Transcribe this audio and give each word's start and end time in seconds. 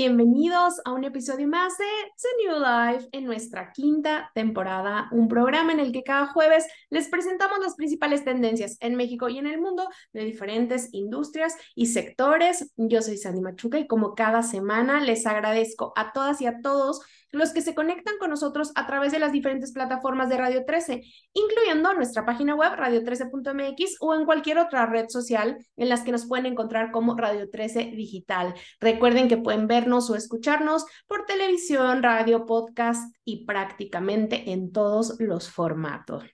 bienvenidos 0.00 0.80
a 0.86 0.92
un 0.92 1.04
episodio 1.04 1.46
más 1.46 1.76
de 1.76 1.84
The 2.16 2.28
New 2.42 2.58
Life 2.58 3.08
en 3.12 3.26
nuestra 3.26 3.70
quinta 3.70 4.30
temporada, 4.34 5.08
un 5.12 5.28
programa 5.28 5.72
en 5.72 5.78
el 5.80 5.92
que 5.92 6.02
cada 6.02 6.26
jueves 6.26 6.66
les 6.88 7.08
presentamos 7.08 7.58
las 7.60 7.74
principales 7.74 8.24
tendencias 8.24 8.78
en 8.80 8.96
México 8.96 9.28
y 9.28 9.38
en 9.38 9.46
el 9.46 9.60
mundo 9.60 9.88
de 10.14 10.24
diferentes 10.24 10.88
industrias 10.92 11.54
y 11.74 11.86
sectores. 11.86 12.72
Yo 12.76 13.02
soy 13.02 13.18
Sandy 13.18 13.42
Machuca 13.42 13.78
y 13.78 13.86
como 13.86 14.14
cada 14.14 14.42
semana 14.42 15.00
les 15.00 15.26
agradezco 15.26 15.92
a 15.96 16.12
todas 16.12 16.40
y 16.40 16.46
a 16.46 16.62
todos 16.62 17.02
los 17.32 17.52
que 17.52 17.62
se 17.62 17.74
conectan 17.74 18.14
con 18.18 18.30
nosotros 18.30 18.72
a 18.74 18.86
través 18.86 19.12
de 19.12 19.18
las 19.18 19.32
diferentes 19.32 19.72
plataformas 19.72 20.28
de 20.28 20.36
Radio 20.36 20.64
13, 20.64 21.02
incluyendo 21.32 21.92
nuestra 21.94 22.24
página 22.24 22.54
web 22.54 22.72
radio13.mx 22.72 23.96
o 24.00 24.14
en 24.14 24.24
cualquier 24.24 24.58
otra 24.58 24.86
red 24.86 25.08
social 25.08 25.58
en 25.76 25.88
las 25.88 26.02
que 26.02 26.12
nos 26.12 26.26
pueden 26.26 26.46
encontrar 26.46 26.90
como 26.90 27.16
Radio 27.16 27.48
13 27.50 27.92
Digital. 27.94 28.54
Recuerden 28.80 29.28
que 29.28 29.36
pueden 29.36 29.66
vernos 29.66 30.10
o 30.10 30.14
escucharnos 30.14 30.84
por 31.06 31.26
televisión, 31.26 32.02
radio, 32.02 32.46
podcast 32.46 33.14
y 33.24 33.44
prácticamente 33.44 34.50
en 34.52 34.72
todos 34.72 35.16
los 35.18 35.50
formatos. 35.50 36.24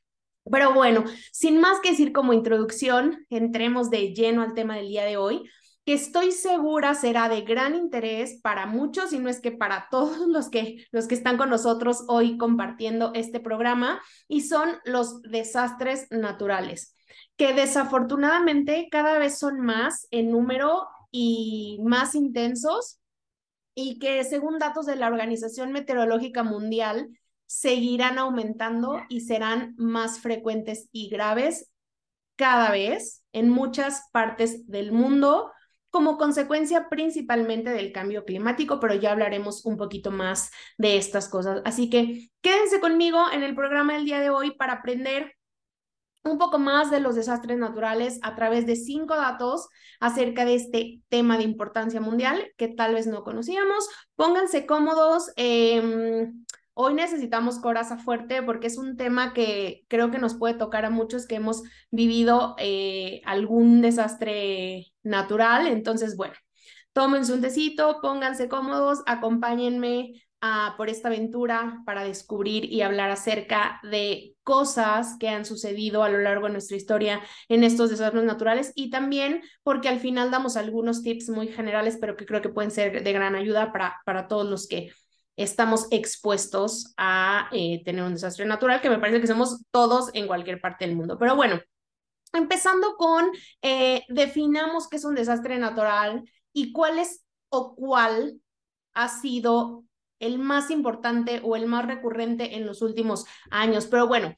Pero 0.50 0.72
bueno, 0.72 1.04
sin 1.32 1.60
más 1.60 1.80
que 1.80 1.90
decir 1.90 2.12
como 2.12 2.32
introducción, 2.32 3.26
entremos 3.30 3.90
de 3.90 4.14
lleno 4.14 4.42
al 4.42 4.54
tema 4.54 4.76
del 4.76 4.88
día 4.88 5.04
de 5.04 5.16
hoy 5.16 5.42
que 5.86 5.94
estoy 5.94 6.32
segura 6.32 6.96
será 6.96 7.28
de 7.28 7.42
gran 7.42 7.76
interés 7.76 8.40
para 8.42 8.66
muchos, 8.66 9.12
y 9.12 9.20
no 9.20 9.30
es 9.30 9.40
que 9.40 9.52
para 9.52 9.86
todos 9.90 10.26
los 10.26 10.50
que, 10.50 10.84
los 10.90 11.06
que 11.06 11.14
están 11.14 11.38
con 11.38 11.48
nosotros 11.48 12.04
hoy 12.08 12.36
compartiendo 12.36 13.12
este 13.14 13.38
programa, 13.40 14.02
y 14.28 14.42
son 14.42 14.68
los 14.84 15.22
desastres 15.22 16.08
naturales, 16.10 16.94
que 17.36 17.54
desafortunadamente 17.54 18.88
cada 18.90 19.18
vez 19.18 19.38
son 19.38 19.60
más 19.60 20.08
en 20.10 20.32
número 20.32 20.88
y 21.12 21.78
más 21.84 22.16
intensos, 22.16 22.98
y 23.76 24.00
que 24.00 24.24
según 24.24 24.58
datos 24.58 24.86
de 24.86 24.96
la 24.96 25.06
Organización 25.06 25.70
Meteorológica 25.70 26.42
Mundial, 26.42 27.10
seguirán 27.46 28.18
aumentando 28.18 29.02
y 29.08 29.20
serán 29.20 29.76
más 29.76 30.18
frecuentes 30.18 30.88
y 30.90 31.08
graves 31.10 31.70
cada 32.34 32.72
vez 32.72 33.22
en 33.32 33.50
muchas 33.50 34.08
partes 34.10 34.66
del 34.66 34.90
mundo 34.90 35.52
como 35.90 36.18
consecuencia 36.18 36.88
principalmente 36.88 37.70
del 37.70 37.92
cambio 37.92 38.24
climático, 38.24 38.80
pero 38.80 38.94
ya 38.94 39.12
hablaremos 39.12 39.64
un 39.64 39.76
poquito 39.76 40.10
más 40.10 40.50
de 40.78 40.96
estas 40.96 41.28
cosas. 41.28 41.62
Así 41.64 41.88
que 41.90 42.30
quédense 42.40 42.80
conmigo 42.80 43.24
en 43.32 43.42
el 43.42 43.54
programa 43.54 43.94
del 43.94 44.04
día 44.04 44.20
de 44.20 44.30
hoy 44.30 44.52
para 44.56 44.74
aprender 44.74 45.34
un 46.24 46.38
poco 46.38 46.58
más 46.58 46.90
de 46.90 47.00
los 47.00 47.14
desastres 47.14 47.58
naturales 47.58 48.18
a 48.22 48.34
través 48.34 48.66
de 48.66 48.76
cinco 48.76 49.14
datos 49.16 49.68
acerca 50.00 50.44
de 50.44 50.56
este 50.56 51.00
tema 51.08 51.38
de 51.38 51.44
importancia 51.44 52.00
mundial 52.00 52.52
que 52.56 52.68
tal 52.68 52.94
vez 52.94 53.06
no 53.06 53.22
conocíamos. 53.22 53.88
Pónganse 54.16 54.66
cómodos. 54.66 55.30
Eh, 55.36 56.30
Hoy 56.78 56.92
necesitamos 56.92 57.58
coraza 57.58 57.96
fuerte 57.96 58.42
porque 58.42 58.66
es 58.66 58.76
un 58.76 58.98
tema 58.98 59.32
que 59.32 59.86
creo 59.88 60.10
que 60.10 60.18
nos 60.18 60.34
puede 60.34 60.52
tocar 60.52 60.84
a 60.84 60.90
muchos 60.90 61.26
que 61.26 61.36
hemos 61.36 61.62
vivido 61.90 62.54
eh, 62.58 63.22
algún 63.24 63.80
desastre 63.80 64.92
natural. 65.02 65.68
Entonces, 65.68 66.16
bueno, 66.18 66.34
tómense 66.92 67.32
un 67.32 67.40
tecito, 67.40 68.00
pónganse 68.02 68.48
cómodos, 68.48 69.02
acompáñenme 69.06 70.26
por 70.76 70.90
esta 70.90 71.08
aventura 71.08 71.82
para 71.86 72.04
descubrir 72.04 72.66
y 72.66 72.82
hablar 72.82 73.10
acerca 73.10 73.80
de 73.82 74.36
cosas 74.42 75.16
que 75.18 75.28
han 75.28 75.44
sucedido 75.44 76.04
a 76.04 76.08
lo 76.08 76.18
largo 76.18 76.46
de 76.46 76.52
nuestra 76.52 76.76
historia 76.76 77.20
en 77.48 77.64
estos 77.64 77.90
desastres 77.90 78.22
naturales 78.22 78.72
y 78.76 78.90
también 78.90 79.42
porque 79.64 79.88
al 79.88 79.98
final 79.98 80.30
damos 80.30 80.56
algunos 80.56 81.02
tips 81.02 81.30
muy 81.30 81.48
generales, 81.48 81.98
pero 82.00 82.16
que 82.16 82.26
creo 82.26 82.42
que 82.42 82.50
pueden 82.50 82.70
ser 82.70 83.02
de 83.02 83.12
gran 83.12 83.34
ayuda 83.34 83.72
para, 83.72 83.96
para 84.04 84.28
todos 84.28 84.48
los 84.48 84.68
que 84.68 84.92
estamos 85.36 85.86
expuestos 85.90 86.94
a 86.96 87.48
eh, 87.52 87.82
tener 87.84 88.04
un 88.04 88.14
desastre 88.14 88.46
natural, 88.46 88.80
que 88.80 88.90
me 88.90 88.98
parece 88.98 89.20
que 89.20 89.26
somos 89.26 89.62
todos 89.70 90.10
en 90.14 90.26
cualquier 90.26 90.60
parte 90.60 90.86
del 90.86 90.96
mundo. 90.96 91.18
Pero 91.18 91.36
bueno, 91.36 91.60
empezando 92.32 92.96
con, 92.96 93.26
eh, 93.62 94.04
definamos 94.08 94.88
qué 94.88 94.96
es 94.96 95.04
un 95.04 95.14
desastre 95.14 95.58
natural 95.58 96.24
y 96.52 96.72
cuál 96.72 96.98
es 96.98 97.24
o 97.48 97.74
cuál 97.74 98.40
ha 98.94 99.08
sido 99.08 99.84
el 100.18 100.38
más 100.38 100.70
importante 100.70 101.40
o 101.44 101.56
el 101.56 101.66
más 101.66 101.86
recurrente 101.86 102.56
en 102.56 102.66
los 102.66 102.80
últimos 102.82 103.26
años. 103.50 103.86
Pero 103.86 104.06
bueno, 104.06 104.34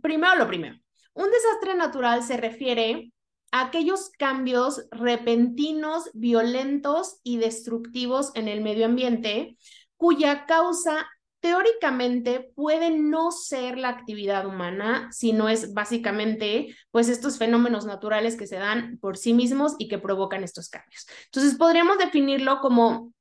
primero 0.00 0.36
lo 0.36 0.46
primero. 0.46 0.76
Un 1.14 1.30
desastre 1.30 1.74
natural 1.74 2.22
se 2.22 2.36
refiere 2.36 3.12
a 3.50 3.66
aquellos 3.66 4.10
cambios 4.18 4.86
repentinos, 4.90 6.10
violentos 6.14 7.20
y 7.22 7.36
destructivos 7.36 8.32
en 8.34 8.48
el 8.48 8.62
medio 8.62 8.86
ambiente 8.86 9.56
cuya 10.02 10.46
causa 10.46 11.08
teóricamente 11.38 12.50
puede 12.56 12.90
no 12.90 13.30
ser 13.30 13.78
la 13.78 13.90
actividad 13.90 14.46
humana, 14.46 15.08
sino 15.12 15.48
es 15.48 15.74
básicamente 15.74 16.74
pues 16.90 17.08
estos 17.08 17.38
fenómenos 17.38 17.86
naturales 17.86 18.34
que 18.34 18.48
se 18.48 18.56
dan 18.56 18.98
por 18.98 19.16
sí 19.16 19.32
mismos 19.32 19.76
y 19.78 19.86
que 19.86 20.00
provocan 20.00 20.42
estos 20.42 20.68
cambios. 20.68 21.06
Entonces 21.26 21.54
podríamos 21.54 21.98
definirlo 21.98 22.58
como 22.58 23.12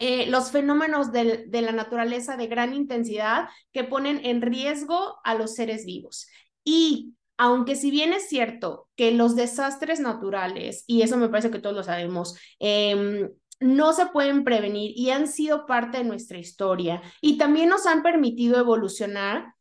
eh, 0.00 0.26
los 0.26 0.50
fenómenos 0.50 1.12
de, 1.12 1.46
la 1.52 1.70
naturaleza 1.70 2.36
de 2.36 2.48
gran 2.48 2.74
intensidad 2.74 3.48
que 3.70 3.84
ponen 3.84 4.20
en 4.26 4.42
riesgo 4.42 5.20
a 5.22 5.36
los 5.36 5.54
seres 5.54 5.86
vivos. 5.86 6.26
Y 6.64 7.14
aunque 7.36 7.76
si 7.76 7.92
bien 7.92 8.12
es 8.12 8.28
cierto 8.28 8.88
que 8.96 9.12
los 9.12 9.36
desastres 9.36 10.00
naturales, 10.00 10.82
y 10.88 11.02
eso 11.02 11.16
me 11.16 11.28
parece 11.28 11.52
que 11.52 11.60
todos 11.60 11.76
lo 11.76 11.84
sabemos, 11.84 12.36
eh, 12.58 13.28
no 13.60 13.92
se 13.92 14.06
pueden 14.06 14.44
prevenir 14.44 14.92
y 14.96 15.10
han 15.10 15.26
sido 15.26 15.66
parte 15.66 15.98
de 15.98 16.04
nuestra 16.04 16.38
historia 16.38 17.02
y 17.20 17.38
también 17.38 17.68
nos 17.68 17.86
han 17.86 18.02
permitido 18.02 18.58
evolucionar, 18.58 19.54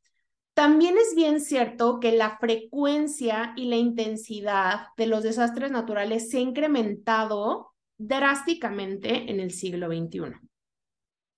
también 0.53 0.97
es 0.97 1.15
bien 1.15 1.39
cierto 1.39 1.99
que 1.99 2.11
la 2.11 2.37
frecuencia 2.39 3.53
y 3.55 3.69
la 3.69 3.75
intensidad 3.75 4.87
de 4.97 5.05
los 5.05 5.23
desastres 5.23 5.71
naturales 5.71 6.29
se 6.29 6.37
ha 6.37 6.41
incrementado 6.41 7.73
drásticamente 7.97 9.29
en 9.29 9.39
el 9.39 9.51
siglo 9.51 9.87
XXI. 9.87 10.33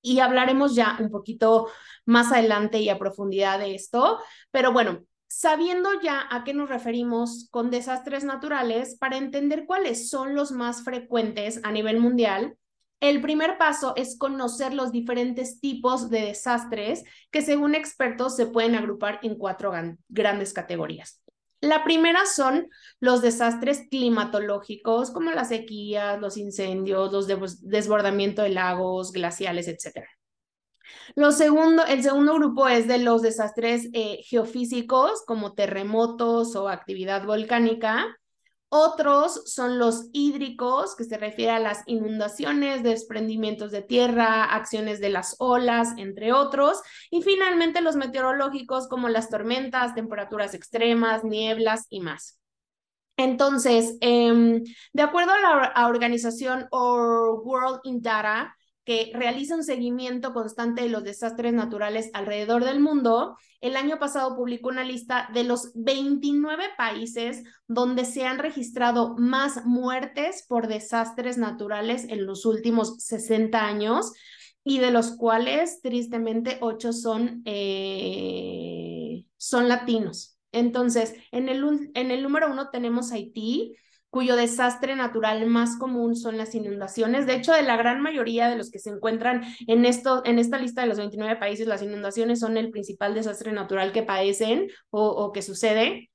Y 0.01 0.19
hablaremos 0.19 0.75
ya 0.75 0.97
un 1.01 1.09
poquito 1.09 1.67
más 2.05 2.31
adelante 2.31 2.79
y 2.79 2.87
a 2.87 2.97
profundidad 2.97 3.59
de 3.59 3.75
esto, 3.75 4.19
pero 4.51 4.71
bueno, 4.71 5.03
sabiendo 5.29 5.89
ya 6.01 6.27
a 6.29 6.43
qué 6.43 6.53
nos 6.53 6.69
referimos 6.69 7.47
con 7.51 7.69
desastres 7.69 8.23
naturales, 8.23 8.97
para 8.97 9.17
entender 9.17 9.65
cuáles 9.65 10.09
son 10.09 10.35
los 10.35 10.51
más 10.51 10.83
frecuentes 10.83 11.61
a 11.63 11.71
nivel 11.71 11.99
mundial, 11.99 12.57
el 12.99 13.21
primer 13.21 13.57
paso 13.57 13.93
es 13.95 14.17
conocer 14.17 14.73
los 14.73 14.91
diferentes 14.91 15.61
tipos 15.61 16.09
de 16.09 16.21
desastres 16.21 17.05
que 17.31 17.41
según 17.41 17.73
expertos 17.73 18.35
se 18.35 18.47
pueden 18.47 18.75
agrupar 18.75 19.19
en 19.23 19.35
cuatro 19.35 19.71
grandes 20.09 20.51
categorías. 20.51 21.21
La 21.61 21.83
primera 21.83 22.25
son 22.25 22.69
los 22.99 23.21
desastres 23.21 23.83
climatológicos, 23.89 25.11
como 25.11 25.31
las 25.31 25.49
sequías, 25.49 26.19
los 26.19 26.37
incendios, 26.37 27.11
los 27.11 27.27
desbordamientos 27.61 28.43
de 28.43 28.51
lagos, 28.51 29.11
glaciales, 29.11 29.67
etc. 29.67 30.05
Lo 31.15 31.31
segundo, 31.31 31.85
el 31.85 32.03
segundo 32.03 32.35
grupo 32.35 32.67
es 32.67 32.87
de 32.87 32.99
los 32.99 33.21
desastres 33.21 33.89
eh, 33.93 34.21
geofísicos 34.23 35.23
como 35.25 35.53
terremotos 35.53 36.55
o 36.55 36.69
actividad 36.69 37.25
volcánica. 37.25 38.07
Otros 38.71 39.51
son 39.51 39.79
los 39.79 40.09
hídricos, 40.13 40.95
que 40.95 41.03
se 41.03 41.17
refiere 41.17 41.51
a 41.51 41.59
las 41.59 41.81
inundaciones, 41.87 42.83
desprendimientos 42.83 43.71
de 43.71 43.81
tierra, 43.81 44.43
acciones 44.43 44.99
de 44.99 45.09
las 45.09 45.35
olas, 45.39 45.93
entre 45.97 46.33
otros. 46.33 46.79
Y 47.09 47.23
finalmente 47.23 47.81
los 47.81 47.95
meteorológicos 47.95 48.87
como 48.87 49.09
las 49.09 49.29
tormentas, 49.29 49.95
temperaturas 49.95 50.53
extremas, 50.53 51.23
nieblas 51.23 51.87
y 51.89 52.01
más. 52.01 52.39
Entonces, 53.17 53.97
em, 54.01 54.63
de 54.93 55.01
acuerdo 55.01 55.31
a 55.33 55.73
la 55.75 55.87
organización 55.87 56.67
World 56.71 57.81
in 57.83 58.01
Data, 58.01 58.55
que 58.89 59.11
realiza 59.13 59.53
un 59.53 59.63
seguimiento 59.63 60.33
constante 60.33 60.81
de 60.81 60.89
los 60.89 61.03
desastres 61.03 61.53
naturales 61.53 62.09
alrededor 62.13 62.65
del 62.65 62.79
mundo, 62.79 63.37
el 63.61 63.75
año 63.75 63.99
pasado 63.99 64.35
publicó 64.35 64.69
una 64.69 64.83
lista 64.83 65.29
de 65.31 65.43
los 65.43 65.73
29 65.75 66.63
países 66.75 67.43
donde 67.67 68.03
se 68.03 68.25
han 68.25 68.39
registrado 68.39 69.15
más 69.15 69.63
muertes 69.63 70.43
por 70.49 70.67
desastres 70.67 71.37
naturales 71.37 72.05
en 72.09 72.25
los 72.25 72.47
últimos 72.47 72.95
60 73.03 73.63
años 73.63 74.11
y 74.63 74.79
de 74.79 74.89
los 74.89 75.11
cuales, 75.11 75.81
tristemente, 75.83 76.57
8 76.59 76.91
son, 76.91 77.43
eh, 77.45 79.23
son 79.37 79.69
latinos. 79.69 80.39
Entonces, 80.51 81.13
en 81.31 81.47
el, 81.47 81.91
en 81.93 82.09
el 82.09 82.23
número 82.23 82.51
uno 82.51 82.71
tenemos 82.71 83.11
Haití, 83.11 83.75
cuyo 84.09 84.35
desastre 84.35 84.95
natural 84.95 85.45
más 85.45 85.77
común 85.77 86.15
son 86.15 86.37
las 86.37 86.55
inundaciones. 86.55 87.27
De 87.27 87.35
hecho, 87.35 87.53
de 87.53 87.61
la 87.61 87.77
gran 87.77 88.01
mayoría 88.01 88.49
de 88.49 88.55
los 88.55 88.71
que 88.71 88.79
se 88.79 88.89
encuentran 88.89 89.43
en, 89.67 89.85
esto, 89.85 90.23
en 90.25 90.39
esta 90.39 90.57
lista 90.57 90.81
de 90.81 90.87
los 90.87 90.97
29 90.97 91.35
países, 91.35 91.67
las 91.67 91.83
inundaciones 91.83 92.39
son 92.39 92.57
el 92.57 92.71
principal 92.71 93.13
desastre 93.13 93.51
natural 93.51 93.91
que 93.91 94.03
padecen 94.03 94.69
o, 94.89 95.31
que 95.31 95.41
sucede. 95.41 96.09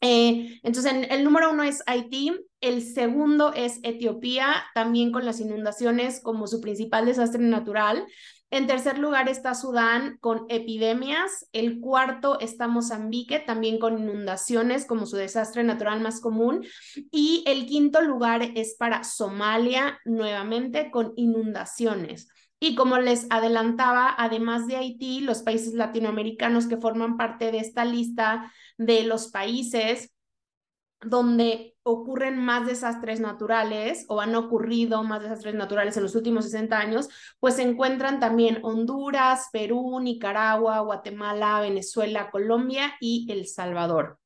Eh, 0.00 0.60
entonces, 0.62 0.92
el 1.08 1.24
número 1.24 1.52
uno 1.52 1.62
es 1.62 1.82
Haití, 1.86 2.32
el 2.60 2.82
segundo 2.82 3.52
es 3.54 3.80
Etiopía, 3.82 4.64
también 4.74 5.12
con 5.12 5.24
las 5.24 5.40
inundaciones 5.40 6.20
como 6.20 6.46
su 6.46 6.60
principal 6.60 7.06
desastre 7.06 7.42
natural. 7.42 8.06
En 8.50 8.68
tercer 8.68 8.98
lugar 8.98 9.28
está 9.28 9.54
Sudán 9.54 10.18
con 10.20 10.46
epidemias. 10.48 11.48
El 11.52 11.80
cuarto 11.80 12.38
está 12.38 12.68
Mozambique, 12.68 13.40
también 13.40 13.78
con 13.78 13.98
inundaciones 13.98 14.86
como 14.86 15.04
su 15.06 15.16
desastre 15.16 15.64
natural 15.64 16.00
más 16.00 16.20
común. 16.20 16.64
Y 17.10 17.42
el 17.46 17.66
quinto 17.66 18.00
lugar 18.02 18.42
es 18.54 18.76
para 18.78 19.02
Somalia, 19.02 19.98
nuevamente 20.04 20.90
con 20.92 21.12
inundaciones. 21.16 22.28
Y 22.60 22.74
como 22.74 22.98
les 22.98 23.26
adelantaba, 23.30 24.14
además 24.16 24.66
de 24.66 24.76
Haití, 24.76 25.20
los 25.20 25.42
países 25.42 25.74
latinoamericanos 25.74 26.66
que 26.66 26.78
forman 26.78 27.16
parte 27.16 27.50
de 27.50 27.58
esta 27.58 27.84
lista 27.84 28.50
de 28.78 29.02
los 29.02 29.28
países 29.28 30.15
donde 31.00 31.76
ocurren 31.82 32.38
más 32.38 32.66
desastres 32.66 33.20
naturales 33.20 34.06
o 34.08 34.20
han 34.20 34.34
ocurrido 34.34 35.04
más 35.04 35.22
desastres 35.22 35.54
naturales 35.54 35.96
en 35.96 36.02
los 36.02 36.14
últimos 36.14 36.44
60 36.46 36.78
años, 36.78 37.08
pues 37.38 37.56
se 37.56 37.62
encuentran 37.62 38.18
también 38.18 38.58
Honduras, 38.62 39.48
Perú, 39.52 40.00
Nicaragua, 40.00 40.80
Guatemala, 40.80 41.60
Venezuela, 41.60 42.30
Colombia 42.30 42.94
y 43.00 43.26
El 43.30 43.46
Salvador. 43.46 44.18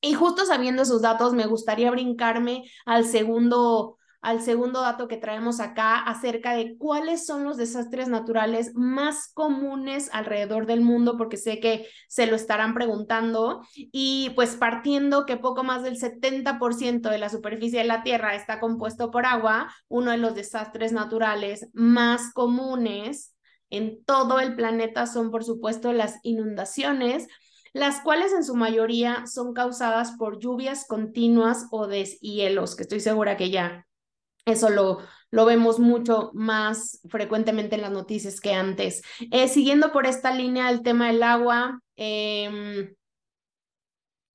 Y 0.00 0.14
justo 0.14 0.44
sabiendo 0.44 0.82
esos 0.82 1.02
datos, 1.02 1.32
me 1.34 1.46
gustaría 1.46 1.90
brincarme 1.90 2.64
al 2.84 3.04
segundo 3.04 3.95
al 4.22 4.42
segundo 4.42 4.80
dato 4.80 5.08
que 5.08 5.16
traemos 5.16 5.60
acá 5.60 5.98
acerca 5.98 6.52
de 6.54 6.76
cuáles 6.78 7.26
son 7.26 7.44
los 7.44 7.56
desastres 7.56 8.08
naturales 8.08 8.72
más 8.74 9.30
comunes 9.32 10.10
alrededor 10.12 10.66
del 10.66 10.80
mundo, 10.80 11.16
porque 11.16 11.36
sé 11.36 11.60
que 11.60 11.86
se 12.08 12.26
lo 12.26 12.36
estarán 12.36 12.74
preguntando. 12.74 13.62
Y 13.74 14.30
pues 14.34 14.56
partiendo 14.56 15.26
que 15.26 15.36
poco 15.36 15.64
más 15.64 15.82
del 15.82 15.96
70% 15.96 17.10
de 17.10 17.18
la 17.18 17.28
superficie 17.28 17.78
de 17.78 17.86
la 17.86 18.02
Tierra 18.02 18.34
está 18.34 18.60
compuesto 18.60 19.10
por 19.10 19.26
agua, 19.26 19.72
uno 19.88 20.10
de 20.10 20.18
los 20.18 20.34
desastres 20.34 20.92
naturales 20.92 21.68
más 21.72 22.32
comunes 22.32 23.34
en 23.70 24.04
todo 24.04 24.40
el 24.40 24.54
planeta 24.54 25.06
son, 25.06 25.30
por 25.30 25.44
supuesto, 25.44 25.92
las 25.92 26.18
inundaciones 26.22 27.26
las 27.76 28.00
cuales 28.00 28.32
en 28.32 28.42
su 28.42 28.54
mayoría 28.54 29.26
son 29.26 29.52
causadas 29.52 30.12
por 30.12 30.38
lluvias 30.38 30.86
continuas 30.86 31.66
o 31.70 31.86
deshielos, 31.86 32.74
que 32.74 32.84
estoy 32.84 33.00
segura 33.00 33.36
que 33.36 33.50
ya 33.50 33.85
eso 34.46 34.70
lo, 34.70 34.98
lo 35.30 35.44
vemos 35.44 35.78
mucho 35.78 36.30
más 36.32 37.00
frecuentemente 37.08 37.74
en 37.74 37.82
las 37.82 37.90
noticias 37.90 38.40
que 38.40 38.54
antes. 38.54 39.02
Eh, 39.32 39.48
siguiendo 39.48 39.92
por 39.92 40.06
esta 40.06 40.32
línea, 40.32 40.70
el 40.70 40.82
tema 40.82 41.08
del 41.08 41.22
agua, 41.22 41.80
em, 41.96 42.94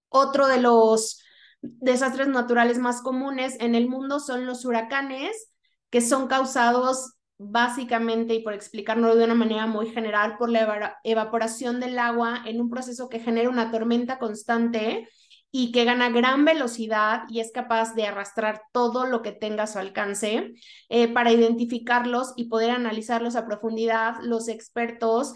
otro 0.10 0.48
de 0.48 0.60
los 0.62 1.24
desastres 1.62 2.28
naturales 2.28 2.78
más 2.78 3.02
comunes 3.02 3.56
en 3.60 3.74
el 3.74 3.88
mundo 3.88 4.20
son 4.20 4.46
los 4.46 4.66
huracanes, 4.66 5.52
que 5.90 6.02
son 6.02 6.28
causados 6.28 7.14
básicamente, 7.38 8.36
y 8.36 8.44
por 8.44 8.54
explicarlo 8.54 9.16
de 9.16 9.24
una 9.24 9.34
manera 9.34 9.66
muy 9.66 9.90
general, 9.90 10.38
por 10.38 10.50
la 10.50 11.00
evaporación 11.04 11.80
del 11.80 11.98
agua 11.98 12.44
en 12.46 12.62
un 12.62 12.70
proceso 12.70 13.10
que 13.10 13.20
genera 13.20 13.50
una 13.50 13.72
tormenta 13.72 14.20
constante 14.20 15.08
y 15.52 15.72
que 15.72 15.84
gana 15.84 16.10
gran 16.10 16.46
velocidad 16.46 17.24
y 17.30 17.42
es 17.42 17.52
capaz 17.52 17.94
de 17.94 18.06
arrastrar 18.06 18.62
todo 18.72 19.06
lo 19.06 19.22
que 19.22 19.34
tenga 19.34 19.64
a 19.64 19.68
su 19.68 19.80
alcance. 19.80 20.54
Eh, 20.90 21.08
para 21.10 21.32
identificarlos 21.32 22.34
y 22.36 22.46
poder 22.46 22.72
analizarlos 22.72 23.36
a 23.36 23.46
profundidad, 23.46 24.16
los 24.22 24.48
expertos 24.48 25.34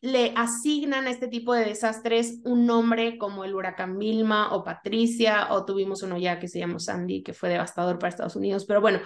le 0.00 0.32
asignan 0.36 1.06
a 1.06 1.10
este 1.10 1.26
tipo 1.26 1.54
de 1.54 1.64
desastres 1.64 2.40
un 2.44 2.66
nombre 2.66 3.18
como 3.18 3.44
el 3.44 3.54
huracán 3.54 3.98
Vilma 3.98 4.54
o 4.54 4.62
Patricia, 4.62 5.48
o 5.50 5.64
tuvimos 5.64 6.02
uno 6.02 6.18
ya 6.18 6.38
que 6.38 6.46
se 6.46 6.60
llamó 6.60 6.78
Sandy, 6.78 7.22
que 7.22 7.32
fue 7.32 7.48
devastador 7.48 7.98
para 7.98 8.10
Estados 8.10 8.36
Unidos, 8.36 8.64
pero 8.64 8.80
bueno, 8.80 9.00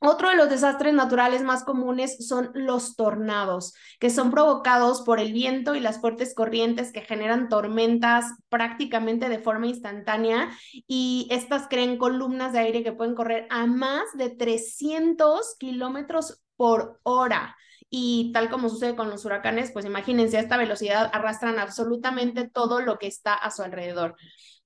otro 0.00 0.30
de 0.30 0.36
los 0.36 0.48
desastres 0.48 0.94
naturales 0.94 1.42
más 1.42 1.62
comunes 1.62 2.26
son 2.26 2.50
los 2.54 2.96
tornados, 2.96 3.74
que 3.98 4.08
son 4.08 4.30
provocados 4.30 5.02
por 5.02 5.20
el 5.20 5.32
viento 5.34 5.74
y 5.74 5.80
las 5.80 6.00
fuertes 6.00 6.34
corrientes 6.34 6.90
que 6.90 7.02
generan 7.02 7.50
tormentas 7.50 8.24
prácticamente 8.48 9.28
de 9.28 9.38
forma 9.38 9.66
instantánea 9.66 10.50
y 10.72 11.28
estas 11.30 11.68
creen 11.68 11.98
columnas 11.98 12.54
de 12.54 12.60
aire 12.60 12.82
que 12.82 12.92
pueden 12.92 13.14
correr 13.14 13.46
a 13.50 13.66
más 13.66 14.04
de 14.14 14.30
300 14.30 15.56
kilómetros 15.58 16.42
por 16.56 16.98
hora. 17.02 17.56
Y 17.90 18.30
tal 18.32 18.50
como 18.50 18.68
sucede 18.68 18.94
con 18.94 19.10
los 19.10 19.24
huracanes, 19.24 19.72
pues 19.72 19.84
imagínense, 19.84 20.36
a 20.38 20.40
esta 20.40 20.56
velocidad 20.56 21.10
arrastran 21.12 21.58
absolutamente 21.58 22.48
todo 22.48 22.80
lo 22.80 22.98
que 22.98 23.08
está 23.08 23.34
a 23.34 23.50
su 23.50 23.62
alrededor. 23.62 24.16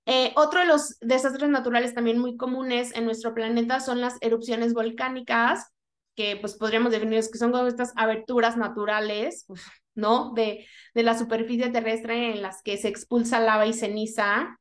Eh, 0.07 0.33
otro 0.37 0.61
de 0.61 0.67
los 0.67 0.99
desastres 1.01 1.49
naturales 1.49 1.95
también 1.95 2.19
muy 2.19 2.37
comunes 2.37 2.95
en 2.95 3.05
nuestro 3.05 3.35
planeta 3.35 3.81
son 3.81 4.01
las 4.01 4.17
erupciones 4.21 4.75
volcánicas, 4.75 5.73
que 6.15 6.37
pues 6.37 6.55
podríamos 6.55 6.93
definir 6.93 7.21
que 7.31 7.39
son 7.39 7.53
como 7.53 7.67
estas 7.67 7.93
aberturas 7.97 8.57
naturales, 8.57 9.47
¿no? 9.95 10.33
De, 10.35 10.67
de 10.95 11.03
la 11.03 11.19
superficie 11.19 11.71
terrestre 11.71 12.33
en 12.33 12.43
las 12.43 12.63
que 12.63 12.77
se 12.77 12.89
expulsa 12.89 13.41
lava 13.41 13.67
y 13.67 13.73
ceniza 13.73 14.59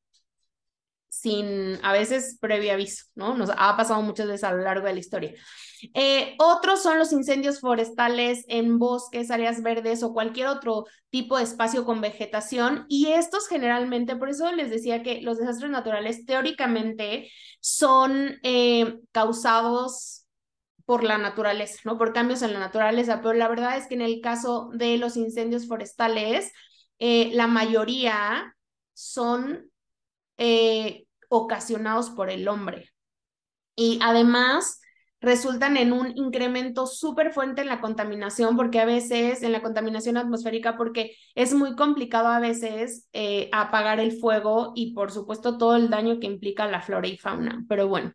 sin 1.13 1.77
a 1.83 1.93
veces 1.93 2.37
previo 2.41 2.73
aviso, 2.73 3.05
¿no? 3.13 3.37
Nos 3.37 3.51
ha 3.55 3.77
pasado 3.77 4.01
muchas 4.01 4.25
veces 4.25 4.43
a 4.43 4.51
lo 4.51 4.63
largo 4.63 4.87
de 4.87 4.93
la 4.93 4.99
historia. 4.99 5.33
Eh, 5.93 6.35
otros 6.39 6.81
son 6.81 6.97
los 6.97 7.11
incendios 7.13 7.59
forestales 7.59 8.45
en 8.47 8.79
bosques, 8.79 9.29
áreas 9.29 9.61
verdes 9.61 10.01
o 10.01 10.11
cualquier 10.11 10.47
otro 10.47 10.85
tipo 11.11 11.37
de 11.37 11.43
espacio 11.43 11.85
con 11.85 12.01
vegetación. 12.01 12.85
Y 12.89 13.11
estos 13.11 13.47
generalmente, 13.47 14.15
por 14.15 14.29
eso 14.29 14.51
les 14.51 14.71
decía 14.71 15.03
que 15.03 15.21
los 15.21 15.37
desastres 15.37 15.69
naturales 15.69 16.25
teóricamente 16.25 17.31
son 17.59 18.39
eh, 18.41 18.97
causados 19.11 20.25
por 20.85 21.03
la 21.03 21.19
naturaleza, 21.19 21.79
¿no? 21.85 21.99
Por 21.99 22.11
cambios 22.11 22.41
en 22.41 22.53
la 22.53 22.59
naturaleza, 22.59 23.21
pero 23.21 23.33
la 23.33 23.47
verdad 23.47 23.77
es 23.77 23.85
que 23.87 23.93
en 23.93 24.01
el 24.01 24.19
caso 24.19 24.71
de 24.73 24.97
los 24.97 25.15
incendios 25.15 25.67
forestales, 25.67 26.51
eh, 26.97 27.29
la 27.33 27.45
mayoría 27.45 28.55
son 28.93 29.71
ocasionados 31.29 32.09
por 32.09 32.29
el 32.29 32.47
hombre. 32.47 32.89
Y 33.75 33.99
además 34.01 34.81
resultan 35.23 35.77
en 35.77 35.93
un 35.93 36.15
incremento 36.17 36.85
súper 36.85 37.31
fuerte 37.31 37.61
en 37.61 37.69
la 37.69 37.79
contaminación, 37.79 38.57
porque 38.57 38.81
a 38.81 38.85
veces, 38.85 39.41
en 39.41 39.53
la 39.53 39.61
contaminación 39.61 40.17
atmosférica, 40.17 40.77
porque 40.77 41.15
es 41.33 41.53
muy 41.53 41.75
complicado 41.75 42.27
a 42.27 42.39
veces 42.39 43.07
eh, 43.13 43.49
apagar 43.53 44.01
el 44.01 44.11
fuego 44.11 44.73
y 44.75 44.93
por 44.93 45.11
supuesto 45.11 45.57
todo 45.57 45.77
el 45.77 45.89
daño 45.89 46.19
que 46.19 46.27
implica 46.27 46.67
la 46.67 46.81
flora 46.81 47.07
y 47.07 47.17
fauna. 47.17 47.63
Pero 47.69 47.87
bueno, 47.87 48.13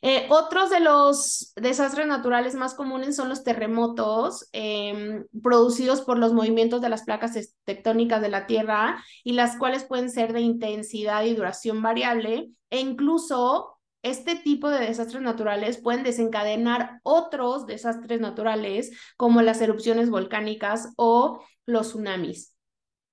eh, 0.00 0.26
otros 0.28 0.70
de 0.70 0.78
los 0.78 1.52
desastres 1.56 2.06
naturales 2.06 2.54
más 2.54 2.74
comunes 2.74 3.16
son 3.16 3.28
los 3.28 3.42
terremotos 3.42 4.48
em, 4.52 5.26
producidos 5.42 6.02
por 6.02 6.18
los 6.18 6.32
movimientos 6.32 6.80
de 6.80 6.88
las 6.88 7.02
placas 7.02 7.56
tectónicas 7.64 8.20
de 8.22 8.28
la 8.28 8.46
Tierra 8.46 9.02
y 9.24 9.32
las 9.32 9.56
cuales 9.56 9.84
pueden 9.84 10.10
ser 10.10 10.32
de 10.32 10.40
intensidad 10.40 11.24
y 11.24 11.34
duración 11.34 11.82
variable 11.82 12.50
e 12.70 12.80
incluso 12.80 13.73
este 14.04 14.36
tipo 14.36 14.70
de 14.70 14.86
desastres 14.86 15.22
naturales 15.22 15.78
pueden 15.78 16.04
desencadenar 16.04 17.00
otros 17.02 17.66
desastres 17.66 18.20
naturales 18.20 18.92
como 19.16 19.42
las 19.42 19.60
erupciones 19.60 20.10
volcánicas 20.10 20.92
o 20.96 21.42
los 21.66 21.88
tsunamis. 21.88 22.54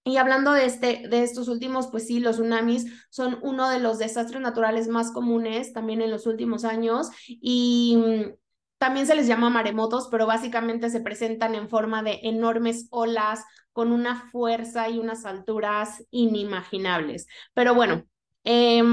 Y 0.03 0.17
hablando 0.17 0.51
de, 0.51 0.65
este, 0.65 1.07
de 1.10 1.24
estos 1.24 1.48
últimos, 1.48 1.88
pues 1.88 2.07
sí, 2.07 2.19
los 2.19 2.36
tsunamis 2.36 2.88
son 3.10 3.39
uno 3.41 3.69
de 3.69 3.79
los 3.79 4.00
desastres 4.00 4.41
naturales 4.41 4.88
más 4.88 5.12
comunes 5.12 5.74
también 5.74 6.01
en 6.01 6.12
los 6.12 6.27
últimos 6.27 6.65
años 6.65 7.10
y 7.27 7.98
mm, 7.98 8.33
también 8.77 9.05
se 9.07 9.15
les 9.15 9.27
llama 9.27 9.50
maremotos, 9.50 10.10
pero 10.12 10.25
básicamente 10.25 10.89
se 10.89 11.01
presentan 11.01 11.55
en 11.55 11.69
forma 11.69 12.03
de 12.03 12.19
enormes 12.24 12.88
olas 12.89 13.45
con 13.71 13.91
una 13.91 14.29
fuerza 14.31 14.89
y 14.89 15.00
unas 15.00 15.24
alturas 15.25 16.03
inimaginables. 16.10 17.27
Pero 17.53 17.75
bueno, 17.75 18.03
eh, 18.43 18.83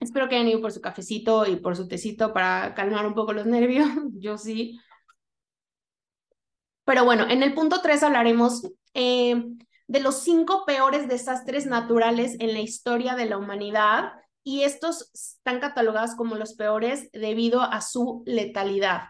Espero 0.00 0.28
que 0.28 0.36
hayan 0.36 0.48
ido 0.48 0.62
por 0.62 0.72
su 0.72 0.80
cafecito 0.80 1.46
y 1.46 1.56
por 1.56 1.76
su 1.76 1.86
tecito 1.86 2.32
para 2.32 2.74
calmar 2.74 3.06
un 3.06 3.14
poco 3.14 3.34
los 3.34 3.46
nervios. 3.46 3.86
Yo 4.14 4.38
sí. 4.38 4.80
Pero 6.84 7.04
bueno, 7.04 7.28
en 7.28 7.42
el 7.42 7.54
punto 7.54 7.80
3 7.82 8.02
hablaremos 8.02 8.62
eh, 8.94 9.44
de 9.86 10.00
los 10.00 10.22
cinco 10.22 10.64
peores 10.66 11.06
desastres 11.06 11.66
naturales 11.66 12.36
en 12.40 12.54
la 12.54 12.60
historia 12.60 13.14
de 13.14 13.26
la 13.26 13.36
humanidad 13.36 14.12
y 14.42 14.62
estos 14.62 15.10
están 15.12 15.60
catalogados 15.60 16.14
como 16.16 16.34
los 16.36 16.54
peores 16.54 17.10
debido 17.12 17.60
a 17.60 17.82
su 17.82 18.22
letalidad. 18.24 19.02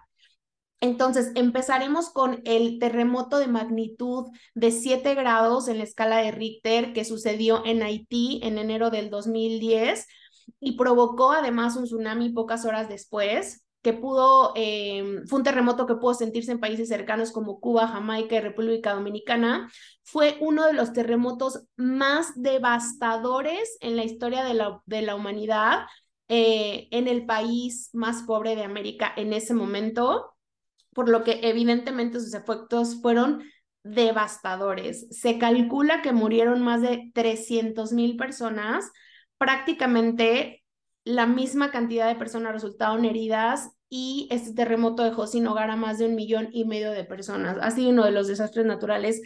Entonces, 0.80 1.30
empezaremos 1.34 2.10
con 2.10 2.40
el 2.44 2.78
terremoto 2.78 3.38
de 3.38 3.46
magnitud 3.46 4.26
de 4.54 4.70
7 4.70 5.14
grados 5.14 5.68
en 5.68 5.78
la 5.78 5.84
escala 5.84 6.16
de 6.16 6.32
Richter 6.32 6.92
que 6.92 7.04
sucedió 7.04 7.64
en 7.64 7.82
Haití 7.82 8.40
en 8.42 8.58
enero 8.58 8.90
del 8.90 9.10
2010 9.10 10.06
y 10.58 10.72
provocó 10.72 11.32
además 11.32 11.76
un 11.76 11.84
tsunami 11.84 12.30
pocas 12.30 12.64
horas 12.64 12.88
después 12.88 13.64
que 13.82 13.94
pudo, 13.94 14.52
eh, 14.56 15.22
fue 15.26 15.38
un 15.38 15.44
terremoto 15.44 15.86
que 15.86 15.94
pudo 15.94 16.12
sentirse 16.12 16.52
en 16.52 16.60
países 16.60 16.88
cercanos 16.88 17.32
como 17.32 17.60
Cuba, 17.60 17.88
Jamaica 17.88 18.36
y 18.36 18.40
República 18.40 18.92
Dominicana. 18.92 19.70
Fue 20.02 20.36
uno 20.40 20.66
de 20.66 20.74
los 20.74 20.92
terremotos 20.92 21.64
más 21.76 22.32
devastadores 22.36 23.78
en 23.80 23.96
la 23.96 24.04
historia 24.04 24.44
de 24.44 24.52
la, 24.52 24.82
de 24.84 25.00
la 25.00 25.14
humanidad 25.14 25.86
eh, 26.28 26.88
en 26.90 27.08
el 27.08 27.24
país 27.24 27.88
más 27.94 28.22
pobre 28.24 28.54
de 28.54 28.64
América 28.64 29.12
en 29.16 29.32
ese 29.32 29.54
momento 29.54 30.34
por 30.92 31.08
lo 31.08 31.24
que 31.24 31.40
evidentemente 31.42 32.20
sus 32.20 32.34
efectos 32.34 33.00
fueron 33.00 33.42
devastadores. 33.82 35.06
Se 35.10 35.38
calcula 35.38 36.02
que 36.02 36.12
murieron 36.12 36.62
más 36.62 36.82
de 36.82 37.10
300 37.14 37.92
mil 37.92 38.16
personas, 38.16 38.90
prácticamente 39.40 40.62
la 41.04 41.26
misma 41.26 41.70
cantidad 41.70 42.06
de 42.06 42.14
personas 42.14 42.52
resultaron 42.52 43.06
heridas 43.06 43.70
y 43.88 44.28
este 44.30 44.52
terremoto 44.52 45.02
dejó 45.02 45.26
sin 45.26 45.46
hogar 45.46 45.70
a 45.70 45.76
más 45.76 45.98
de 45.98 46.04
un 46.04 46.14
millón 46.14 46.50
y 46.52 46.66
medio 46.66 46.90
de 46.92 47.04
personas. 47.04 47.56
Ha 47.62 47.70
sido 47.70 47.88
uno 47.88 48.04
de 48.04 48.10
los 48.10 48.28
desastres 48.28 48.66
naturales 48.66 49.22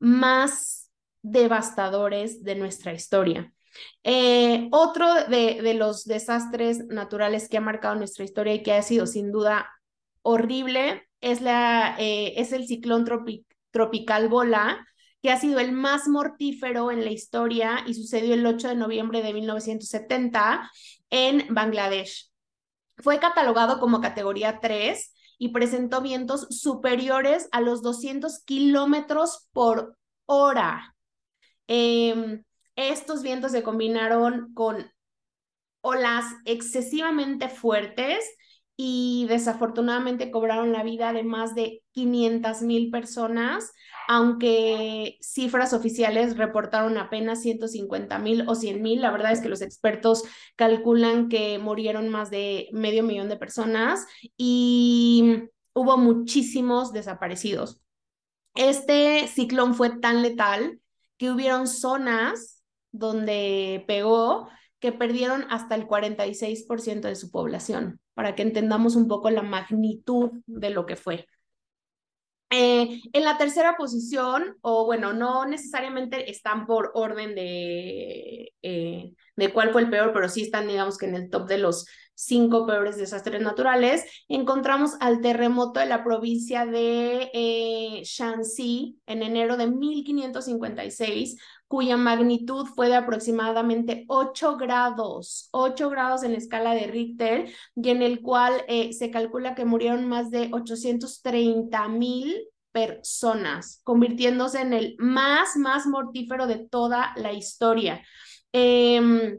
más 0.00 0.90
devastadores 1.22 2.42
de 2.42 2.56
nuestra 2.56 2.92
historia. 2.92 3.54
Eh, 4.02 4.68
otro 4.72 5.06
de, 5.28 5.74
los 5.74 6.06
desastres 6.06 6.84
naturales 6.88 7.48
que 7.48 7.56
ha 7.56 7.60
marcado 7.60 7.94
nuestra 7.94 8.24
historia 8.24 8.54
y 8.54 8.64
que 8.64 8.72
ha 8.72 8.82
sido 8.82 9.06
sin 9.06 9.30
duda 9.30 9.70
horrible 10.22 11.08
es, 11.20 11.40
la, 11.40 11.94
eh, 12.00 12.34
es 12.36 12.52
el 12.52 12.66
ciclón 12.66 13.06
tropical 13.70 14.28
Bola, 14.28 14.84
que 15.22 15.30
ha 15.30 15.38
sido 15.38 15.60
el 15.60 15.72
más 15.72 16.08
mortífero 16.08 16.90
en 16.90 17.04
la 17.04 17.10
historia 17.10 17.84
y 17.86 17.94
sucedió 17.94 18.34
el 18.34 18.44
8 18.44 18.68
de 18.68 18.74
noviembre 18.74 19.22
de 19.22 19.32
1970 19.32 20.70
en 21.10 21.46
Bangladesh. 21.54 22.30
Fue 22.96 23.20
catalogado 23.20 23.78
como 23.78 24.00
categoría 24.00 24.58
3 24.60 25.14
y 25.38 25.48
presentó 25.48 26.02
vientos 26.02 26.48
superiores 26.50 27.48
a 27.52 27.60
los 27.60 27.82
200 27.82 28.40
kilómetros 28.44 29.48
por 29.52 29.96
hora. 30.26 30.94
Em, 31.68 32.44
estos 32.74 33.22
vientos 33.22 33.52
se 33.52 33.62
combinaron 33.62 34.52
con 34.54 34.90
olas 35.82 36.24
excesivamente 36.44 37.48
fuertes 37.48 38.24
y 38.76 39.26
desafortunadamente 39.28 40.30
cobraron 40.30 40.72
la 40.72 40.82
vida 40.82 41.12
de 41.12 41.22
más 41.22 41.54
de 41.54 41.82
500 41.92 42.62
mil 42.62 42.90
personas, 42.90 43.72
aunque 44.08 45.18
cifras 45.20 45.72
oficiales 45.72 46.36
reportaron 46.36 46.96
apenas 46.96 47.42
150 47.42 48.18
mil 48.18 48.48
o 48.48 48.54
100 48.54 48.82
mil. 48.82 49.00
La 49.00 49.10
verdad 49.10 49.32
es 49.32 49.40
que 49.40 49.48
los 49.48 49.62
expertos 49.62 50.24
calculan 50.56 51.28
que 51.28 51.58
murieron 51.58 52.08
más 52.08 52.30
de 52.30 52.68
medio 52.72 53.02
millón 53.02 53.28
de 53.28 53.36
personas 53.36 54.06
y 54.36 55.44
hubo 55.74 55.96
muchísimos 55.98 56.92
desaparecidos. 56.92 57.80
Este 58.54 59.26
ciclón 59.28 59.74
fue 59.74 59.90
tan 60.00 60.22
letal 60.22 60.80
que 61.18 61.30
hubieron 61.30 61.68
zonas 61.68 62.62
donde 62.90 63.84
pegó 63.86 64.48
que 64.82 64.90
perdieron 64.90 65.46
hasta 65.48 65.76
el 65.76 65.86
46% 65.86 67.02
de 67.02 67.14
su 67.14 67.30
población 67.30 68.00
para 68.14 68.34
que 68.34 68.42
entendamos 68.42 68.96
un 68.96 69.06
poco 69.06 69.30
la 69.30 69.42
magnitud 69.42 70.32
de 70.46 70.70
lo 70.70 70.86
que 70.86 70.96
fue. 70.96 71.28
Eh, 72.50 73.00
en 73.12 73.24
la 73.24 73.38
tercera 73.38 73.76
posición, 73.76 74.56
o 74.60 74.84
bueno, 74.84 75.12
no 75.12 75.46
necesariamente 75.46 76.30
están 76.30 76.66
por 76.66 76.90
orden 76.94 77.36
de, 77.36 78.52
eh, 78.60 79.12
de 79.36 79.52
cuál 79.52 79.70
fue 79.70 79.82
el 79.82 79.88
peor, 79.90 80.12
pero 80.12 80.28
sí 80.28 80.42
están, 80.42 80.66
digamos 80.66 80.98
que 80.98 81.06
en 81.06 81.14
el 81.14 81.30
top 81.30 81.48
de 81.48 81.58
los 81.58 81.86
cinco 82.14 82.66
peores 82.66 82.96
desastres 82.96 83.40
naturales, 83.40 84.04
encontramos 84.28 84.96
al 85.00 85.20
terremoto 85.20 85.80
de 85.80 85.86
la 85.86 86.04
provincia 86.04 86.66
de 86.66 87.30
eh, 87.32 88.02
Shanxi 88.04 88.98
en 89.06 89.22
enero 89.22 89.56
de 89.56 89.68
1556, 89.68 91.40
cuya 91.72 91.96
magnitud 91.96 92.66
fue 92.66 92.88
de 92.88 92.96
aproximadamente 92.96 94.04
8 94.08 94.58
grados, 94.58 95.48
8 95.52 95.88
grados 95.88 96.22
en 96.22 96.32
la 96.32 96.36
escala 96.36 96.74
de 96.74 96.86
Richter, 96.86 97.50
y 97.74 97.88
en 97.88 98.02
el 98.02 98.20
cual 98.20 98.62
eh, 98.68 98.92
se 98.92 99.10
calcula 99.10 99.54
que 99.54 99.64
murieron 99.64 100.06
más 100.06 100.30
de 100.30 100.50
830 100.52 101.88
mil 101.88 102.46
personas, 102.72 103.80
convirtiéndose 103.84 104.60
en 104.60 104.74
el 104.74 104.96
más, 104.98 105.56
más 105.56 105.86
mortífero 105.86 106.46
de 106.46 106.58
toda 106.58 107.14
la 107.16 107.32
historia. 107.32 108.02
Eh, 108.52 109.38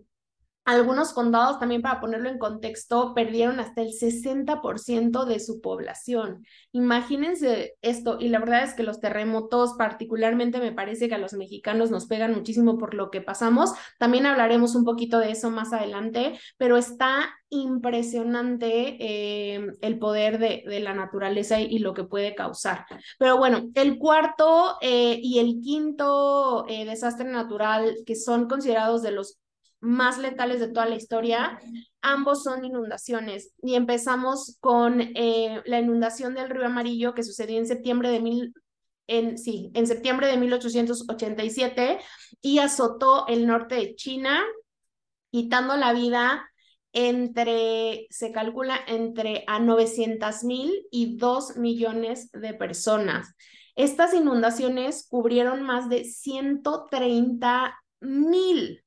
algunos 0.65 1.13
condados, 1.13 1.60
también 1.60 1.82
para 1.82 2.00
ponerlo 2.00 2.29
en 2.29 2.38
contexto, 2.38 3.13
perdieron 3.13 3.60
hasta 3.60 3.82
el 3.82 3.89
60% 3.89 5.25
de 5.25 5.39
su 5.39 5.60
población. 5.60 6.46
Imagínense 6.72 7.75
esto, 7.82 8.17
y 8.20 8.29
la 8.29 8.39
verdad 8.39 8.63
es 8.63 8.74
que 8.74 8.84
los 8.84 9.00
terremotos, 9.00 9.74
particularmente 9.77 10.60
me 10.60 10.72
parece 10.72 11.10
que 11.10 11.15
a 11.15 11.20
los 11.20 11.34
mexicanos 11.34 11.91
nos 11.91 12.05
pegan 12.08 12.34
muchísimo 12.34 12.77
por 12.77 12.93
lo 12.93 13.12
que 13.12 13.22
pasamos. 13.22 13.72
También 14.00 14.25
hablaremos 14.25 14.75
un 14.75 14.86
poquito 14.86 15.20
de 15.20 15.32
eso 15.32 15.50
más 15.50 15.74
adelante, 15.74 16.39
pero 16.58 16.77
está 16.77 17.29
impresionante 17.50 18.98
eh, 19.00 19.67
el 19.82 20.00
poder 20.00 20.39
de, 20.39 20.63
de, 20.67 20.79
la 20.79 20.93
naturaleza 20.93 21.60
y, 21.60 21.79
lo 21.79 21.93
que 21.93 22.03
puede 22.03 22.36
causar. 22.36 22.86
Pero 23.20 23.38
bueno, 23.38 23.70
el 23.75 23.98
cuarto 23.98 24.77
eh, 24.82 25.20
y 25.22 25.39
el 25.39 25.60
quinto 25.62 26.65
eh, 26.67 26.86
desastre 26.86 27.29
natural 27.29 27.98
que 28.05 28.15
son 28.15 28.48
considerados 28.48 29.03
de 29.03 29.12
los 29.12 29.39
más 29.84 30.18
letales 30.18 30.62
de 30.62 30.70
toda 30.70 30.86
la 30.86 30.96
historia. 30.96 31.60
Ambos 32.02 32.44
son 32.44 32.63
inundaciones 32.63 33.54
y 33.62 33.75
empezamos 33.75 34.58
con 34.62 35.02
eh, 35.02 35.62
la 35.66 35.80
inundación 35.80 36.34
del 36.34 36.50
río 36.50 36.66
Amarillo 36.66 37.13
que 37.13 37.24
sucedió 37.24 37.58
en 37.58 37.68
septiembre 37.68 38.10
de 38.10 38.22
mil, 38.22 38.54
en, 39.08 39.38
sí, 39.38 39.72
en 39.74 39.86
septiembre 39.86 40.28
de 40.28 40.38
1887 40.38 42.00
y 42.42 42.60
azotó 42.60 43.28
el 43.28 43.46
norte 43.46 43.75
de 43.75 43.96
China, 43.96 44.42
quitando 45.32 45.75
la 45.75 45.92
vida 45.92 46.50
entre, 46.94 48.08
se 48.10 48.32
calcula, 48.32 48.80
entre 48.88 49.44
a 49.48 49.60
900 49.60 50.46
mil 50.46 50.72
y 50.92 51.18
2 51.18 51.58
millones 51.58 52.32
de 52.32 52.54
personas. 52.54 53.36
Estas 53.75 54.13
inundaciones 54.13 55.08
cubrieron 55.10 55.63
más 55.63 55.90
de 55.90 56.06
130 56.06 57.78
mil 58.00 58.83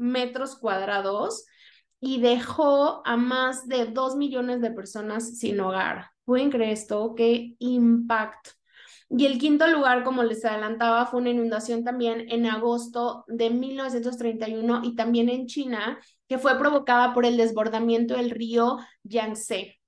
metros 0.00 0.56
cuadrados 0.56 1.46
y 2.00 2.20
dejó 2.20 3.02
a 3.06 3.16
más 3.16 3.68
de 3.68 3.86
dos 3.86 4.16
millones 4.16 4.60
de 4.60 4.70
personas 4.70 5.38
sin 5.38 5.60
hogar. 5.60 6.10
¿Pueden 6.24 6.50
creer 6.50 6.72
esto? 6.72 7.14
¡Qué 7.14 7.54
impacto! 7.58 8.50
Y 9.10 9.26
el 9.26 9.38
quinto 9.38 9.66
lugar, 9.66 10.04
como 10.04 10.22
les 10.22 10.44
adelantaba, 10.44 11.04
fue 11.06 11.20
una 11.20 11.30
inundación 11.30 11.82
también 11.82 12.26
en 12.30 12.46
agosto 12.46 13.24
de 13.26 13.50
1931 13.50 14.82
y 14.84 14.94
también 14.94 15.28
en 15.28 15.46
China, 15.46 15.98
que 16.28 16.38
fue 16.38 16.56
provocada 16.58 17.12
por 17.12 17.26
el 17.26 17.36
desbordamiento 17.36 18.14
del 18.14 18.30
río 18.30 18.78
Yangtze. 19.02 19.80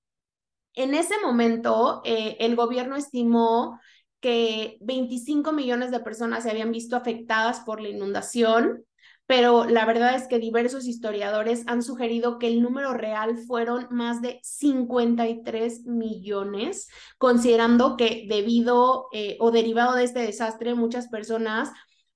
En 0.75 0.95
ese 0.95 1.14
momento, 1.25 2.02
eh, 2.04 2.37
el 2.40 2.57
gobierno 2.57 2.97
estimó 2.97 3.78
que 4.21 4.76
25 4.81 5.52
millones 5.52 5.92
de 5.92 6.00
personas 6.00 6.42
se 6.42 6.50
habían 6.50 6.73
visto 6.73 6.97
afectadas 6.97 7.61
por 7.61 7.81
la 7.81 7.90
inundación 7.90 8.85
pero 9.26 9.64
la 9.64 9.87
verdad 9.87 10.14
es 10.14 10.26
que 10.26 10.38
diversos 10.38 10.87
historiadores 10.87 11.64
han 11.67 11.83
sugerido 11.83 12.38
que 12.38 12.49
el 12.49 12.61
número 12.61 12.93
real 12.93 13.38
fueron 13.38 13.87
más 13.91 14.21
de 14.21 14.41
53 14.43 15.87
millones, 15.87 16.88
considerando 17.19 17.97
que 17.97 18.26
debido 18.29 19.07
eh, 19.12 19.37
o 19.41 19.50
derivado 19.50 19.95
de 19.95 20.05
este 20.05 20.21
desastre 20.21 20.75
muchas 20.75 21.09
personas 21.09 21.71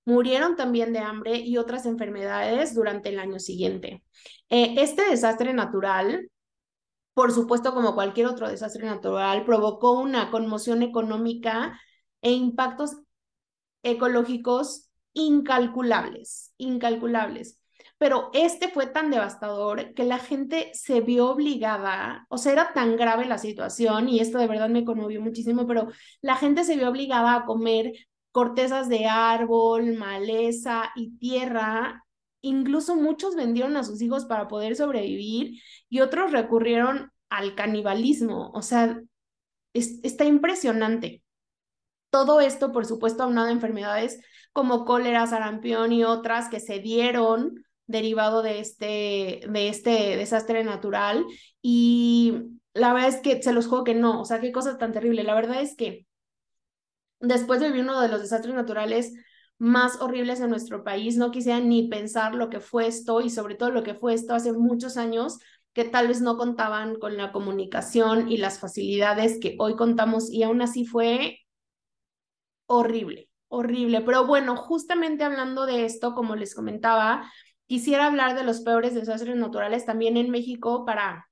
murieron 0.05 0.57
también 0.57 0.93
de 0.93 1.01
hambre 1.01 1.39
y 1.39 1.59
otras 1.59 1.87
enfermedades 1.87 2.75
durante 2.75 3.09
el 3.11 3.19
año 3.19 3.39
siguiente. 3.39 4.05
Eh, 4.49 4.75
este 4.79 5.09
desastre 5.09 5.53
natural, 5.53 6.31
por 7.15 7.33
supuesto 7.33 7.75
como 7.75 7.95
cualquier 7.95 8.27
otro 8.27 8.49
desastre 8.49 8.87
natural, 8.87 9.45
provocó 9.45 9.99
una 10.01 10.31
conmoción 10.31 10.83
económica 10.83 11.81
e 12.21 12.33
impactos 12.33 12.97
ecológicos 13.83 14.86
incalculables, 15.17 16.53
incalculables. 16.59 17.59
Pero 17.99 18.31
este 18.35 18.69
fue 18.69 18.87
tan 18.87 19.11
devastador 19.11 19.95
que 19.95 20.05
la 20.05 20.19
gente 20.19 20.71
se 20.75 21.01
vio 21.01 21.31
obligada, 21.31 22.27
o 22.29 22.37
sea, 22.37 22.53
era 22.53 22.73
tan 22.75 22.97
grave 22.97 23.25
la 23.25 23.39
situación 23.39 24.09
y 24.11 24.21
esto 24.21 24.39
de 24.39 24.47
verdad 24.47 24.69
me 24.69 24.85
conmovió 24.85 25.23
muchísimo, 25.23 25.67
pero 25.67 25.89
la 26.21 26.37
gente 26.37 26.65
se 26.65 26.77
vio 26.77 26.91
obligada 26.91 27.35
a 27.35 27.45
comer 27.47 27.93
cortezas 28.33 28.91
de 28.91 29.07
árbol, 29.07 29.95
maleza 29.95 30.91
y 30.95 31.17
tierra. 31.19 32.05
Incluso 32.43 32.95
muchos 32.95 33.35
vendieron 33.35 33.77
a 33.79 33.85
sus 33.85 34.03
hijos 34.03 34.27
para 34.27 34.47
poder 34.49 34.77
sobrevivir 34.77 35.61
y 35.89 36.01
otros 36.01 36.33
recurrieron 36.33 37.11
al 37.31 37.55
canibalismo. 37.55 38.51
O 38.53 38.61
sea, 38.61 39.01
está 39.73 40.25
impresionante. 40.27 41.23
Todo 42.17 42.41
esto, 42.41 42.73
por 42.73 42.87
supuesto, 42.87 43.25
aunado 43.25 43.49
a 43.49 43.53
enfermedades 43.53 44.19
como 44.55 44.87
cólera, 44.87 45.27
sarampión 45.27 45.93
y 45.93 46.03
otras 46.03 46.49
que 46.49 46.61
se 46.61 46.79
dieron 46.79 47.63
derivado 47.87 48.41
de 48.41 48.59
este, 48.59 49.43
de 49.47 49.69
este 49.69 50.17
desastre 50.17 50.65
natural. 50.65 51.27
Y 51.61 52.39
la 52.73 52.95
verdad 52.95 53.11
es 53.11 53.17
que 53.17 53.43
se 53.43 53.53
los 53.53 53.67
juego 53.67 53.85
que 53.85 53.95
no, 53.95 54.23
o 54.23 54.25
sea, 54.25 54.41
qué 54.41 54.51
cosa 54.51 54.79
tan 54.79 54.95
terrible. 54.95 55.25
La 55.25 55.35
verdad 55.35 55.61
es 55.61 55.77
que 55.77 56.07
después 57.21 57.61
de 57.61 57.67
vivir 57.67 57.83
uno 57.83 58.01
de 58.01 58.09
los 58.09 58.23
desastres 58.23 58.55
naturales 58.55 59.13
más 59.59 60.01
horribles 60.01 60.41
en 60.41 60.49
nuestro 60.49 60.85
país, 60.85 61.19
no 61.19 61.31
quisiera 61.31 61.61
ni 61.61 61.87
pensar 61.89 62.35
lo 62.35 62.49
que 62.49 62.61
fue 62.61 62.87
esto 62.87 63.21
y 63.21 63.29
sobre 63.29 63.57
todo 63.57 63.71
lo 63.73 63.83
que 63.83 63.95
fue 63.95 64.15
esto 64.15 64.35
hace 64.35 64.55
muchos 64.55 64.97
años 64.97 65.39
que 65.75 65.85
tal 65.85 66.09
vez 66.09 66.23
no 66.23 66.39
contaban 66.39 66.99
con 66.99 67.19
la 67.19 67.31
comunicación 67.31 68.33
y 68.33 68.39
las 68.39 68.59
facilidades 68.59 69.39
que 69.39 69.55
hoy 69.59 69.77
contamos 69.77 70.33
y 70.33 70.45
aún 70.45 70.63
así 70.63 70.87
fue 70.87 71.41
horrible, 72.67 73.31
horrible. 73.49 74.01
Pero 74.03 74.27
bueno, 74.27 74.57
justamente 74.57 75.25
hablando 75.25 75.67
de 75.67 75.85
esto, 75.85 76.15
como 76.15 76.37
les 76.37 76.55
comentaba, 76.55 77.31
quisiera 77.67 78.07
hablar 78.07 78.37
de 78.37 78.45
los 78.45 78.61
peores 78.61 78.95
desastres 78.95 79.37
naturales 79.37 79.85
también 79.85 80.17
en 80.17 80.31
México 80.31 80.85
para 80.85 81.29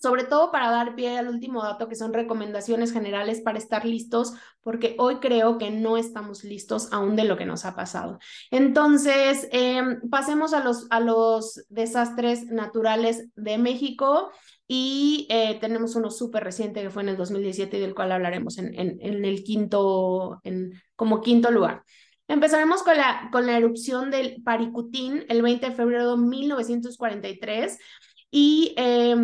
sobre 0.00 0.24
todo 0.24 0.50
para 0.52 0.70
dar 0.70 0.94
pie 0.94 1.18
al 1.18 1.28
último 1.28 1.62
dato, 1.62 1.88
que 1.88 1.96
son 1.96 2.12
recomendaciones 2.12 2.92
generales 2.92 3.40
para 3.40 3.58
estar 3.58 3.84
listos, 3.84 4.34
porque 4.62 4.94
hoy 4.98 5.16
creo 5.20 5.58
que 5.58 5.70
no 5.70 5.96
estamos 5.96 6.44
listos 6.44 6.92
aún 6.92 7.16
de 7.16 7.24
lo 7.24 7.36
que 7.36 7.46
nos 7.46 7.64
ha 7.64 7.74
pasado. 7.74 8.18
Entonces, 8.50 9.48
em, 9.52 10.00
pasemos 10.10 10.52
a 10.52 10.62
los, 10.62 10.86
a 10.90 11.00
los 11.00 11.64
desastres 11.68 12.46
naturales 12.46 13.28
de 13.36 13.58
México 13.58 14.30
y 14.68 15.26
eh, 15.30 15.58
tenemos 15.60 15.94
uno 15.94 16.10
súper 16.10 16.44
reciente 16.44 16.82
que 16.82 16.90
fue 16.90 17.02
en 17.02 17.10
el 17.10 17.16
2017 17.16 17.76
y 17.76 17.80
del 17.80 17.94
cual 17.94 18.12
hablaremos 18.12 18.58
en, 18.58 18.74
en, 18.78 18.98
en, 19.00 19.24
el 19.24 19.44
quinto, 19.44 20.40
en, 20.44 20.72
como 20.96 21.20
quinto 21.20 21.50
lugar. 21.50 21.84
Empezaremos 22.28 22.82
con 22.82 22.96
la, 22.96 23.28
con 23.30 23.46
la 23.46 23.56
erupción 23.56 24.10
del 24.10 24.42
Paricutín 24.42 25.24
el 25.28 25.42
20 25.42 25.70
de 25.70 25.74
febrero 25.74 26.16
de 26.16 26.22
1943 26.22 27.78
y 28.30 28.74
eh, 28.76 29.16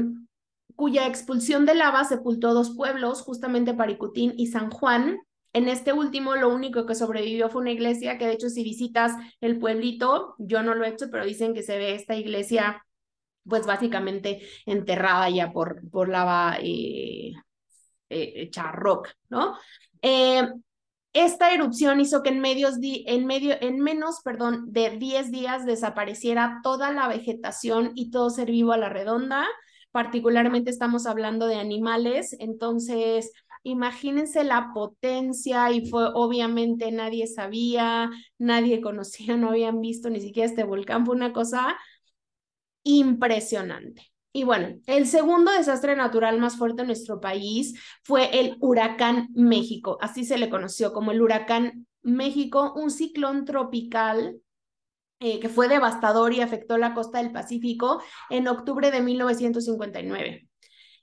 cuya 0.76 1.06
expulsión 1.06 1.66
de 1.66 1.75
lava 1.75 2.04
sepultó 2.04 2.54
dos 2.54 2.76
pueblos, 2.76 3.22
justamente 3.22 3.75
Paricutín 3.75 4.34
y 4.37 4.46
San 4.46 4.70
Juan. 4.70 5.18
En 5.52 5.68
este 5.68 5.92
último, 5.92 6.37
lo 6.37 6.49
único 6.49 6.87
que 6.87 6.94
sobrevivió 6.94 7.50
fue 7.50 7.61
una 7.62 7.72
iglesia 7.72 8.16
que, 8.16 8.26
de 8.26 8.32
hecho, 8.32 8.49
si 8.49 8.62
visitas 8.62 9.12
el 9.40 9.58
pueblito, 9.58 10.34
yo 10.38 10.62
no 10.62 10.75
lo 10.75 10.84
he 10.84 10.88
hecho, 10.88 11.11
pero 11.11 11.26
dicen 11.26 11.52
que 11.52 11.62
se 11.62 11.76
ve 11.76 11.94
esta 11.94 12.14
iglesia, 12.14 12.84
pues 13.49 13.66
básicamente 13.66 14.42
enterrada 14.66 15.28
ya 15.30 15.52
por, 15.52 15.88
por 15.90 16.08
lava 16.08 16.58
eh, 16.62 17.32
eh, 18.08 18.50
¿no? 19.28 19.56
Eh, 20.02 20.49
esta 21.12 21.52
erupción 21.52 22.00
hizo 22.00 22.22
que 22.22 22.30
en, 22.30 22.40
medios 22.40 22.76
en, 22.82 23.26
medio, 23.26 23.54
en 23.61 23.80
menos 23.80 24.20
perdón, 24.25 24.72
de 24.72 24.90
10 24.96 25.30
días 25.30 25.66
desapareciera 25.66 26.61
toda 26.62 26.90
la 26.92 27.08
vegetación 27.08 27.92
y 27.94 28.11
todo 28.11 28.30
ser 28.30 28.50
vivo 28.50 28.72
a 28.72 28.78
la 28.78 28.88
redonda 28.88 29.46
particularmente 29.92 30.70
estamos 30.70 31.06
hablando 31.06 31.46
de 31.46 31.56
animales, 31.56 32.34
entonces 32.40 33.32
imagínense 33.62 34.42
la 34.42 34.72
potencia 34.75 35.70
y 35.70 35.87
fue 35.87 36.08
obviamente 36.14 36.90
nadie 36.90 37.28
sabía, 37.28 38.11
nadie 38.38 38.80
conocía, 38.80 39.37
no 39.37 39.50
habían 39.50 39.80
visto 39.80 40.11
ni 40.11 40.20
siquiera 40.20 40.49
este 40.49 40.64
volcán, 40.64 41.06
fue 41.06 41.14
una 41.14 41.32
cosa 41.32 41.76
impresionante. 42.84 44.12
Y 44.32 44.44
bueno, 44.44 44.78
el 44.86 45.06
segundo 45.06 45.52
desastre 45.52 45.94
natural 45.94 46.38
más 46.38 46.56
fuerte 46.56 46.82
en 46.82 46.86
nuestro 46.88 47.20
país 47.20 47.78
fue 48.02 48.40
el 48.40 48.56
huracán 48.60 49.28
México, 49.34 49.98
así 50.00 50.24
se 50.24 50.38
le 50.38 50.48
conoció 50.48 50.92
como 50.92 51.12
el 51.12 51.20
huracán 51.20 51.86
México, 52.02 52.72
un 52.74 52.90
ciclón 52.90 53.44
tropical 53.44 54.40
eh, 55.20 55.38
que 55.38 55.48
fue 55.48 55.68
devastador 55.68 56.32
y 56.32 56.40
afectó 56.40 56.78
la 56.78 56.94
costa 56.94 57.18
del 57.18 57.30
Pacífico 57.30 58.02
en 58.28 58.48
octubre 58.48 58.90
de 58.90 59.02
1959. 59.02 60.48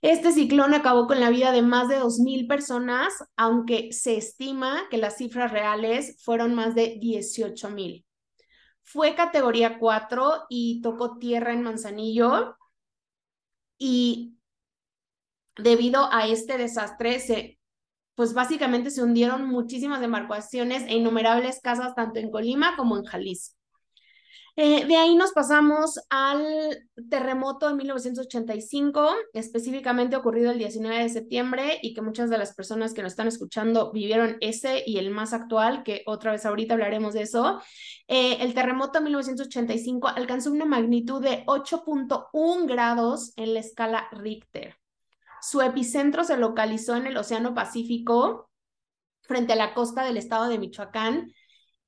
Este 0.01 0.31
ciclón 0.31 0.73
acabó 0.73 1.07
con 1.07 1.19
la 1.19 1.29
vida 1.29 1.51
de 1.51 1.61
más 1.61 1.87
de 1.87 1.99
2.000 1.99 2.47
personas, 2.47 3.13
aunque 3.37 3.93
se 3.93 4.17
estima 4.17 4.87
que 4.89 4.97
las 4.97 5.17
cifras 5.17 5.51
reales 5.51 6.21
fueron 6.23 6.55
más 6.55 6.73
de 6.73 6.99
18.000. 6.99 8.05
Fue 8.91 9.13
categoría 9.13 9.77
4 9.77 10.47
y 10.49 10.81
tocó 10.81 11.19
tierra 11.19 11.53
en 11.53 11.61
Manzanillo. 11.61 12.57
Y 13.77 14.35
debido 15.55 16.11
a 16.11 16.25
este 16.25 16.57
desastre, 16.57 17.19
se, 17.19 17.59
pues 18.15 18.33
básicamente 18.33 18.89
se 18.89 19.03
hundieron 19.03 19.45
muchísimas 19.47 20.01
embarcaciones 20.01 20.81
e 20.87 20.95
innumerables 20.95 21.61
casas 21.61 21.93
tanto 21.93 22.17
en 22.17 22.31
Colima 22.31 22.75
como 22.77 22.97
en 22.97 23.05
Jalisco. 23.05 23.58
Eh, 24.55 24.85
de 24.85 24.97
ahí 24.97 25.15
nos 25.15 25.31
pasamos 25.31 25.99
al 26.09 26.85
terremoto 27.09 27.69
de 27.69 27.75
1985, 27.75 29.09
específicamente 29.33 30.17
ocurrido 30.17 30.51
el 30.51 30.57
19 30.57 31.03
de 31.03 31.09
septiembre 31.09 31.79
y 31.81 31.93
que 31.93 32.01
muchas 32.01 32.29
de 32.29 32.37
las 32.37 32.53
personas 32.55 32.93
que 32.93 33.01
nos 33.01 33.13
están 33.13 33.27
escuchando 33.27 33.91
vivieron 33.93 34.37
ese 34.41 34.83
y 34.85 34.97
el 34.97 35.11
más 35.11 35.31
actual, 35.31 35.83
que 35.83 36.03
otra 36.07 36.31
vez 36.33 36.45
ahorita 36.45 36.73
hablaremos 36.73 37.13
de 37.13 37.21
eso. 37.21 37.61
Eh, 38.07 38.37
el 38.41 38.53
terremoto 38.53 38.99
de 38.99 39.05
1985 39.05 40.09
alcanzó 40.09 40.51
una 40.51 40.65
magnitud 40.65 41.21
de 41.21 41.45
8.1 41.45 42.67
grados 42.67 43.31
en 43.37 43.53
la 43.53 43.61
escala 43.61 44.09
Richter. 44.11 44.75
Su 45.41 45.61
epicentro 45.61 46.23
se 46.23 46.37
localizó 46.37 46.95
en 46.95 47.07
el 47.07 47.15
Océano 47.15 47.53
Pacífico, 47.53 48.49
frente 49.21 49.53
a 49.53 49.55
la 49.55 49.73
costa 49.73 50.03
del 50.03 50.17
estado 50.17 50.49
de 50.49 50.57
Michoacán, 50.57 51.31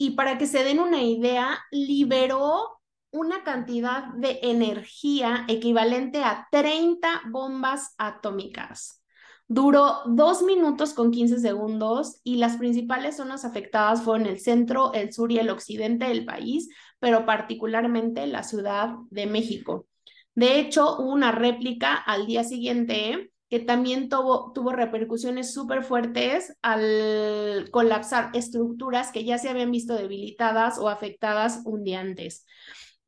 y 0.01 0.09
para 0.15 0.39
que 0.39 0.47
se 0.47 0.63
den 0.63 0.79
una 0.79 1.03
idea, 1.03 1.59
liberó 1.69 2.79
una 3.11 3.43
cantidad 3.43 4.07
de 4.15 4.39
energía 4.41 5.45
equivalente 5.47 6.23
a 6.23 6.47
30 6.51 7.21
bombas 7.29 7.93
atómicas. 7.99 9.03
Duró 9.47 9.97
dos 10.07 10.41
minutos 10.41 10.95
con 10.95 11.11
15 11.11 11.37
segundos 11.37 12.19
y 12.23 12.37
las 12.37 12.57
principales 12.57 13.17
zonas 13.17 13.45
afectadas 13.45 14.01
fueron 14.01 14.25
el 14.25 14.39
centro, 14.39 14.91
el 14.93 15.13
sur 15.13 15.31
y 15.31 15.37
el 15.37 15.51
occidente 15.51 16.07
del 16.07 16.25
país, 16.25 16.69
pero 16.97 17.27
particularmente 17.27 18.25
la 18.25 18.41
Ciudad 18.41 18.95
de 19.11 19.27
México. 19.27 19.85
De 20.33 20.59
hecho, 20.59 20.97
hubo 20.97 21.11
una 21.11 21.31
réplica 21.31 21.93
al 21.93 22.25
día 22.25 22.43
siguiente 22.43 23.30
que 23.51 23.59
también 23.59 24.07
tuvo, 24.07 24.53
tuvo 24.53 24.71
repercusiones 24.71 25.53
súper 25.53 25.83
fuertes 25.83 26.55
al 26.61 27.67
colapsar 27.69 28.29
estructuras 28.33 29.11
que 29.11 29.25
ya 29.25 29.37
se 29.37 29.49
habían 29.49 29.71
visto 29.71 29.93
debilitadas 29.93 30.77
o 30.77 30.87
afectadas 30.87 31.59
un 31.65 31.83
día 31.83 31.99
antes. 31.99 32.45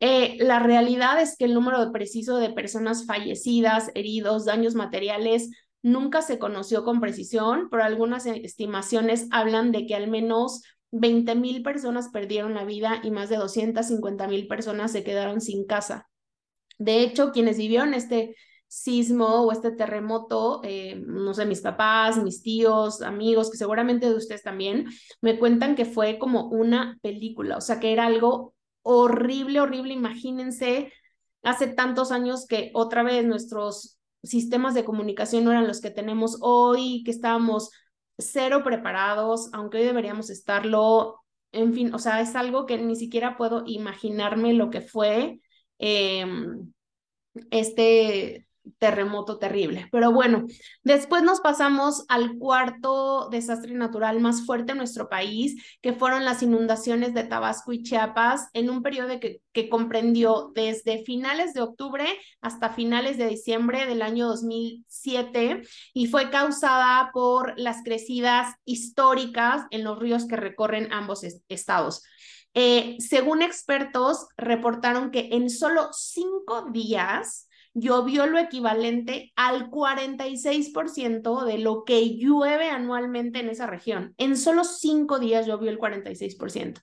Eh, 0.02 0.36
la 0.42 0.60
realidad 0.60 1.22
es 1.22 1.38
que 1.38 1.46
el 1.46 1.54
número 1.54 1.90
preciso 1.94 2.40
de 2.40 2.50
personas 2.50 3.06
fallecidas, 3.06 3.90
heridos, 3.96 4.44
daños 4.44 4.76
materiales, 4.76 5.50
nunca 5.82 6.22
se 6.22 6.40
conoció 6.40 6.84
con 6.84 7.00
precisión, 7.00 7.70
pero 7.72 7.86
algunas 7.86 8.26
estimaciones 8.26 9.28
hablan 9.32 9.72
de 9.72 9.86
que 9.86 9.96
al 9.96 10.10
menos 10.10 10.62
20 10.92 11.36
mil 11.36 11.64
personas 11.64 12.10
perdieron 12.10 12.54
la 12.54 12.66
vida 12.66 13.00
y 13.02 13.12
más 13.12 13.30
de 13.30 13.38
250 13.38 14.28
mil 14.28 14.48
personas 14.48 14.92
se 14.92 15.06
quedaron 15.06 15.40
sin 15.40 15.66
casa. 15.66 16.10
De 16.78 17.00
hecho, 17.00 17.32
quienes 17.32 17.58
vivieron 17.58 17.94
este 17.94 18.36
sismo 18.74 19.44
o 19.44 19.52
este 19.52 19.72
terremoto, 19.72 20.62
eh, 20.64 20.96
no 21.06 21.34
sé, 21.36 21.46
mis 21.46 21.62
papás, 21.62 22.22
mis 22.22 22.42
tíos, 22.42 23.04
amigos, 23.04 23.52
que 23.52 23.58
seguramente 23.58 24.10
de 24.10 24.16
ustedes 24.16 24.42
también, 24.42 24.88
me 25.22 25.38
cuentan 25.38 25.76
que 25.76 25.86
fue 25.86 26.18
como 26.18 26.48
una 26.50 26.98
película, 27.04 27.58
o 27.58 27.62
sea, 27.62 27.80
que 27.80 27.94
era 27.94 28.08
algo 28.08 28.56
horrible, 28.82 29.62
horrible. 29.62 29.94
Imagínense, 29.94 30.92
hace 31.44 31.68
tantos 31.68 32.12
años 32.12 32.48
que 32.48 32.72
otra 32.74 33.04
vez 33.04 33.24
nuestros 33.26 34.00
sistemas 34.24 34.74
de 34.74 34.86
comunicación 34.86 35.44
no 35.44 35.52
eran 35.52 35.68
los 35.68 35.80
que 35.80 35.92
tenemos 35.92 36.40
hoy, 36.42 37.04
que 37.06 37.12
estábamos 37.12 37.70
cero 38.18 38.64
preparados, 38.64 39.50
aunque 39.54 39.78
hoy 39.80 39.84
deberíamos 39.86 40.32
estarlo. 40.32 41.20
En 41.52 41.74
fin, 41.74 41.94
o 41.94 42.00
sea, 42.00 42.22
es 42.22 42.36
algo 42.36 42.66
que 42.66 42.80
ni 42.80 42.96
siquiera 42.96 43.38
puedo 43.38 43.64
imaginarme 43.68 44.54
lo 44.54 44.72
que 44.72 44.82
fue 44.82 45.42
em, 45.78 46.74
este 47.52 48.48
terremoto 48.78 49.40
terrible. 49.40 49.88
Pero 49.92 50.12
bueno, 50.12 50.46
después 50.84 51.24
nos 51.24 51.42
pasamos 51.42 52.06
al 52.08 52.38
cuarto 52.38 53.30
desastre 53.30 53.74
natural 53.74 54.20
más 54.20 54.46
fuerte 54.46 54.72
en 54.72 54.78
nuestro 54.78 55.10
país, 55.10 55.78
que 55.82 55.94
fueron 55.94 56.26
las 56.26 56.44
inundaciones 56.44 57.14
de 57.14 57.24
Tabasco 57.24 57.74
y 57.74 57.84
Chiapas 57.84 58.50
en 58.54 58.70
un 58.70 58.82
periodo 58.82 59.20
que, 59.20 59.42
que 59.52 59.70
comprendió 59.70 60.52
desde 60.56 61.04
finales 61.04 61.54
de 61.54 61.62
octubre 61.62 62.06
hasta 62.42 62.70
finales 62.70 63.18
de 63.18 63.28
diciembre 63.28 63.86
del 63.86 64.02
año 64.02 64.28
2007 64.28 65.62
y 65.94 66.08
fue 66.08 66.30
causada 66.30 67.12
por 67.14 67.60
las 67.60 67.84
crecidas 67.84 68.56
históricas 68.66 69.66
en 69.72 69.84
los 69.84 70.00
ríos 70.00 70.26
que 70.26 70.36
recorren 70.36 70.92
ambos 70.92 71.24
estados. 71.50 72.04
Eh, 72.56 72.98
según 73.00 73.42
expertos, 73.42 74.28
reportaron 74.38 75.10
que 75.10 75.30
en 75.32 75.50
solo 75.50 75.90
cinco 75.92 76.70
días 76.72 77.48
llovió 77.74 78.26
lo 78.28 78.38
equivalente 78.38 79.32
al 79.36 79.70
46% 79.70 81.46
de 81.46 81.58
lo 81.58 81.84
que 81.84 82.18
llueve 82.18 82.70
anualmente 82.70 83.40
en 83.40 83.50
esa 83.50 83.68
región. 83.68 84.14
En 84.18 84.38
solo 84.38 84.64
cinco 84.64 85.20
días 85.20 85.48
llovió 85.48 85.70
el 85.70 85.80
46%. 85.80 86.82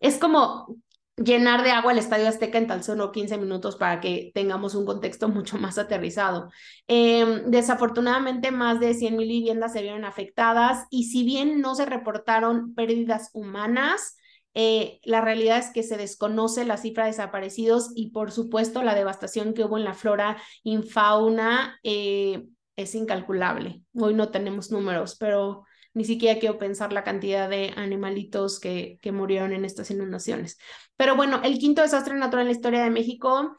Es 0.00 0.18
como 0.18 0.76
llenar 1.16 1.62
de 1.62 1.70
agua 1.70 1.92
el 1.92 1.98
Estadio 1.98 2.28
Azteca 2.28 2.58
en 2.58 2.66
tan 2.66 2.84
solo 2.84 3.10
15 3.10 3.38
minutos 3.38 3.76
para 3.76 4.00
que 4.00 4.30
tengamos 4.34 4.74
un 4.74 4.84
contexto 4.84 5.28
mucho 5.28 5.56
más 5.56 5.78
aterrizado. 5.78 6.50
Em, 6.86 7.50
desafortunadamente, 7.50 8.50
más 8.50 8.80
de 8.80 8.94
100 8.94 9.16
mil 9.16 9.28
viviendas 9.28 9.72
se 9.72 9.82
vieron 9.82 10.04
afectadas 10.04 10.86
y 10.90 11.04
si 11.04 11.24
bien 11.24 11.60
no 11.60 11.74
se 11.74 11.86
reportaron 11.86 12.74
pérdidas 12.74 13.30
humanas, 13.32 14.16
eh, 14.58 15.00
la 15.04 15.20
realidad 15.20 15.58
es 15.58 15.68
que 15.68 15.82
se 15.82 15.98
desconoce 15.98 16.64
la 16.64 16.78
cifra 16.78 17.04
de 17.04 17.10
desaparecidos 17.10 17.92
y 17.94 18.08
por 18.10 18.32
supuesto 18.32 18.82
la 18.82 18.94
devastación 18.94 19.52
que 19.52 19.64
hubo 19.64 19.76
en 19.76 19.84
la 19.84 19.92
flora 19.92 20.38
y 20.62 20.78
fauna 20.78 21.78
eh, 21.82 22.46
es 22.74 22.94
incalculable. 22.94 23.82
Hoy 23.92 24.14
no 24.14 24.30
tenemos 24.30 24.70
números, 24.70 25.18
pero 25.20 25.64
ni 25.92 26.06
siquiera 26.06 26.40
quiero 26.40 26.58
pensar 26.58 26.94
la 26.94 27.04
cantidad 27.04 27.50
de 27.50 27.74
animalitos 27.76 28.58
que, 28.58 28.98
que 29.02 29.12
murieron 29.12 29.52
en 29.52 29.66
estas 29.66 29.90
inundaciones. 29.90 30.56
Pero 30.96 31.16
bueno, 31.16 31.42
el 31.44 31.58
quinto 31.58 31.82
desastre 31.82 32.14
natural 32.14 32.46
en 32.46 32.52
la 32.52 32.56
historia 32.56 32.82
de 32.82 32.90
México. 32.90 33.58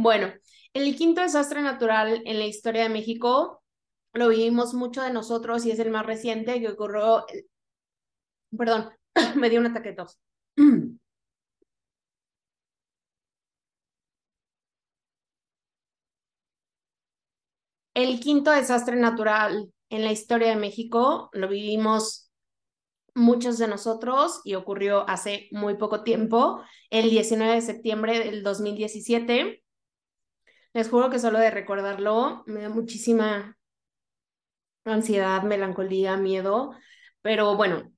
Bueno, 0.00 0.32
el 0.74 0.94
quinto 0.94 1.22
desastre 1.22 1.60
natural 1.60 2.22
en 2.24 2.38
la 2.38 2.46
historia 2.46 2.84
de 2.84 2.88
México 2.88 3.64
lo 4.12 4.28
vivimos 4.28 4.72
mucho 4.72 5.02
de 5.02 5.12
nosotros 5.12 5.66
y 5.66 5.72
es 5.72 5.80
el 5.80 5.90
más 5.90 6.06
reciente 6.06 6.60
que 6.60 6.68
ocurrió, 6.68 7.24
perdón, 8.56 8.90
me 9.36 9.50
dio 9.50 9.60
un 9.60 9.66
ataque 9.66 9.90
de 9.90 9.94
tos. 9.96 10.18
El 17.94 18.20
quinto 18.20 18.50
desastre 18.52 18.96
natural 18.96 19.72
en 19.90 20.04
la 20.04 20.12
historia 20.12 20.48
de 20.50 20.56
México 20.56 21.30
lo 21.32 21.48
vivimos 21.48 22.30
muchos 23.14 23.58
de 23.58 23.68
nosotros 23.68 24.40
y 24.44 24.54
ocurrió 24.54 25.08
hace 25.08 25.48
muy 25.52 25.76
poco 25.76 26.04
tiempo, 26.04 26.62
el 26.90 27.10
19 27.10 27.54
de 27.56 27.62
septiembre 27.62 28.18
del 28.20 28.42
2017. 28.44 29.62
Les 30.74 30.88
juro 30.88 31.10
que 31.10 31.18
solo 31.18 31.38
de 31.38 31.50
recordarlo 31.50 32.44
me 32.46 32.62
da 32.62 32.68
muchísima 32.68 33.56
ansiedad, 34.84 35.42
melancolía, 35.42 36.16
miedo, 36.16 36.72
pero 37.22 37.56
bueno, 37.56 37.90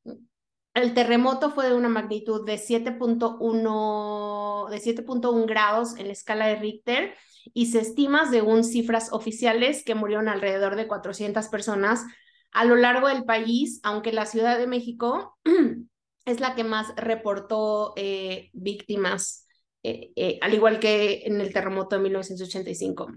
el 0.75 0.95
terremoto 0.95 1.51
fue 1.51 1.67
de 1.67 1.75
una 1.75 1.89
magnitud 1.89 2.47
de 2.47 2.59
7.1 2.59 4.69
de 4.71 4.79
7.1 4.79 5.47
grados 5.47 5.97
en 5.97 6.07
la 6.07 6.13
escala 6.13 6.47
de 6.47 6.57
Richter 6.57 7.15
y 7.53 7.67
se 7.67 7.81
estima, 7.81 8.31
según 8.31 8.65
cifras 8.65 9.13
oficiales, 9.13 9.85
que 9.85 9.95
murieron 9.95 10.29
alrededor 10.29 10.77
de 10.77 10.87
400 10.87 11.49
personas 11.49 12.05
a 12.53 12.65
lo 12.65 12.77
largo 12.77 13.09
del 13.09 13.25
país, 13.25 13.81
aunque 13.83 14.13
la 14.13 14.27
Ciudad 14.27 14.59
de 14.59 14.67
México 14.67 15.39
es 16.25 16.41
la 16.41 16.55
que 16.55 16.65
más 16.65 16.95
reportó 16.97 17.93
eh, 17.97 18.51
víctimas, 18.53 19.47
eh, 19.83 20.13
eh, 20.17 20.39
al 20.43 20.55
igual 20.55 20.81
que 20.81 21.23
en 21.25 21.41
el 21.41 21.53
terremoto 21.53 21.97
de 21.97 22.03
1985. 22.03 23.13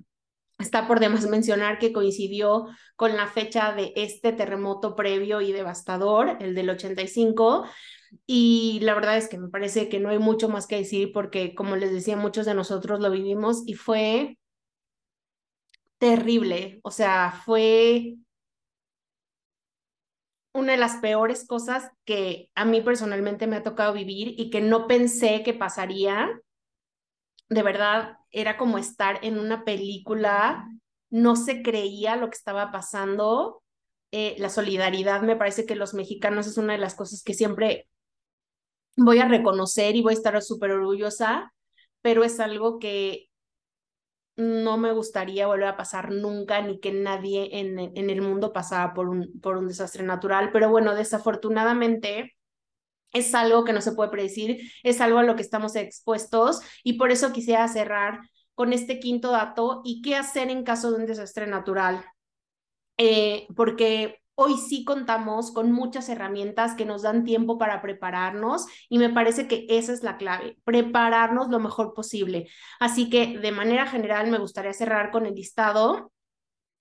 Está 0.59 0.87
por 0.87 0.99
demás 0.99 1.27
mencionar 1.27 1.79
que 1.79 1.91
coincidió 1.93 2.67
con 2.95 3.15
la 3.17 3.27
fecha 3.27 3.73
de 3.73 3.91
este 3.95 4.33
terremoto 4.33 4.95
previo 4.95 5.41
y 5.41 5.51
devastador, 5.51 6.37
el 6.39 6.55
del 6.55 6.69
85, 6.69 7.65
y 8.27 8.79
la 8.81 8.93
verdad 8.93 9.17
es 9.17 9.27
que 9.27 9.37
me 9.37 9.49
parece 9.49 9.89
que 9.89 9.99
no 9.99 10.09
hay 10.09 10.19
mucho 10.19 10.49
más 10.49 10.67
que 10.67 10.77
decir 10.77 11.11
porque, 11.13 11.55
como 11.55 11.75
les 11.75 11.91
decía, 11.91 12.15
muchos 12.15 12.45
de 12.45 12.53
nosotros 12.53 12.99
lo 12.99 13.09
vivimos 13.11 13.63
y 13.65 13.73
fue 13.73 14.37
terrible. 15.97 16.79
O 16.83 16.91
sea, 16.91 17.41
fue 17.45 18.15
una 20.53 20.73
de 20.73 20.77
las 20.77 20.97
peores 20.97 21.45
cosas 21.47 21.89
que 22.05 22.49
a 22.55 22.65
mí 22.65 22.81
personalmente 22.81 23.47
me 23.47 23.55
ha 23.55 23.63
tocado 23.63 23.93
vivir 23.93 24.35
y 24.37 24.49
que 24.49 24.61
no 24.61 24.87
pensé 24.87 25.43
que 25.43 25.53
pasaría. 25.53 26.29
De 27.53 27.61
verdad, 27.61 28.17
era 28.31 28.57
como 28.57 28.79
estar 28.79 29.19
en 29.21 29.37
una 29.37 29.63
película, 29.63 30.67
no 31.11 31.35
se 31.35 31.61
creía 31.61 32.15
lo 32.15 32.29
que 32.31 32.35
estaba 32.35 32.71
pasando. 32.71 33.61
Eh, 34.11 34.35
la 34.39 34.49
solidaridad, 34.49 35.21
me 35.21 35.35
parece 35.35 35.67
que 35.67 35.75
los 35.75 35.93
mexicanos 35.93 36.47
es 36.47 36.57
una 36.57 36.73
de 36.73 36.79
las 36.79 36.95
cosas 36.95 37.21
que 37.23 37.35
siempre 37.35 37.87
voy 38.97 39.19
a 39.19 39.27
reconocer 39.27 39.95
y 39.95 40.01
voy 40.01 40.13
a 40.13 40.17
estar 40.17 40.41
súper 40.41 40.71
orgullosa, 40.71 41.53
pero 42.01 42.23
es 42.23 42.39
algo 42.39 42.79
que 42.79 43.29
no 44.35 44.77
me 44.79 44.91
gustaría 44.91 45.45
volver 45.45 45.67
a 45.67 45.77
pasar 45.77 46.11
nunca, 46.11 46.59
ni 46.63 46.79
que 46.79 46.91
nadie 46.91 47.59
en, 47.59 48.09
el 48.09 48.21
mundo 48.23 48.51
pasara 48.51 48.95
por 48.95 49.09
un, 49.09 49.39
por 49.41 49.57
un 49.57 49.67
desastre 49.67 50.01
natural. 50.01 50.49
Pero 50.51 50.69
bueno, 50.71 50.95
desafortunadamente 50.95 52.33
es 53.13 53.33
algo 53.35 53.63
que 53.63 53.73
no 53.73 53.81
se 53.81 53.93
puede 53.93 54.09
predecir, 54.09 54.71
es 54.83 55.01
algo 55.01 55.19
a 55.19 55.23
lo 55.23 55.35
que 55.35 55.41
estamos 55.43 55.75
expuestos 55.75 56.61
y 56.83 56.93
por 56.93 57.11
eso 57.11 57.31
quisiera 57.31 57.67
cerrar 57.67 58.19
con 58.55 58.73
este 58.73 58.99
quinto 58.99 59.31
dato 59.31 59.81
y 59.83 60.01
qué 60.01 60.15
hacer 60.15 60.49
en 60.49 60.63
caso 60.63 60.91
de 60.91 60.97
un 60.97 61.05
desastre 61.05 61.47
natural. 61.47 62.03
Eh, 62.97 63.47
porque 63.55 64.19
hoy 64.35 64.57
sí 64.57 64.83
contamos 64.83 65.51
con 65.51 65.71
muchas 65.71 66.09
herramientas 66.09 66.75
que 66.75 66.85
nos 66.85 67.03
dan 67.03 67.23
tiempo 67.23 67.57
para 67.57 67.81
prepararnos 67.81 68.65
y 68.89 68.97
me 68.97 69.09
parece 69.09 69.47
que 69.47 69.65
esa 69.69 69.93
es 69.93 70.03
la 70.03 70.17
clave, 70.17 70.57
prepararnos 70.63 71.49
lo 71.49 71.59
mejor 71.59 71.93
posible. 71.93 72.47
Así 72.79 73.09
que 73.09 73.39
de 73.39 73.51
manera 73.51 73.87
general 73.87 74.29
me 74.29 74.39
gustaría 74.39 74.73
cerrar 74.73 75.11
con 75.11 75.25
el 75.25 75.35
listado 75.35 76.11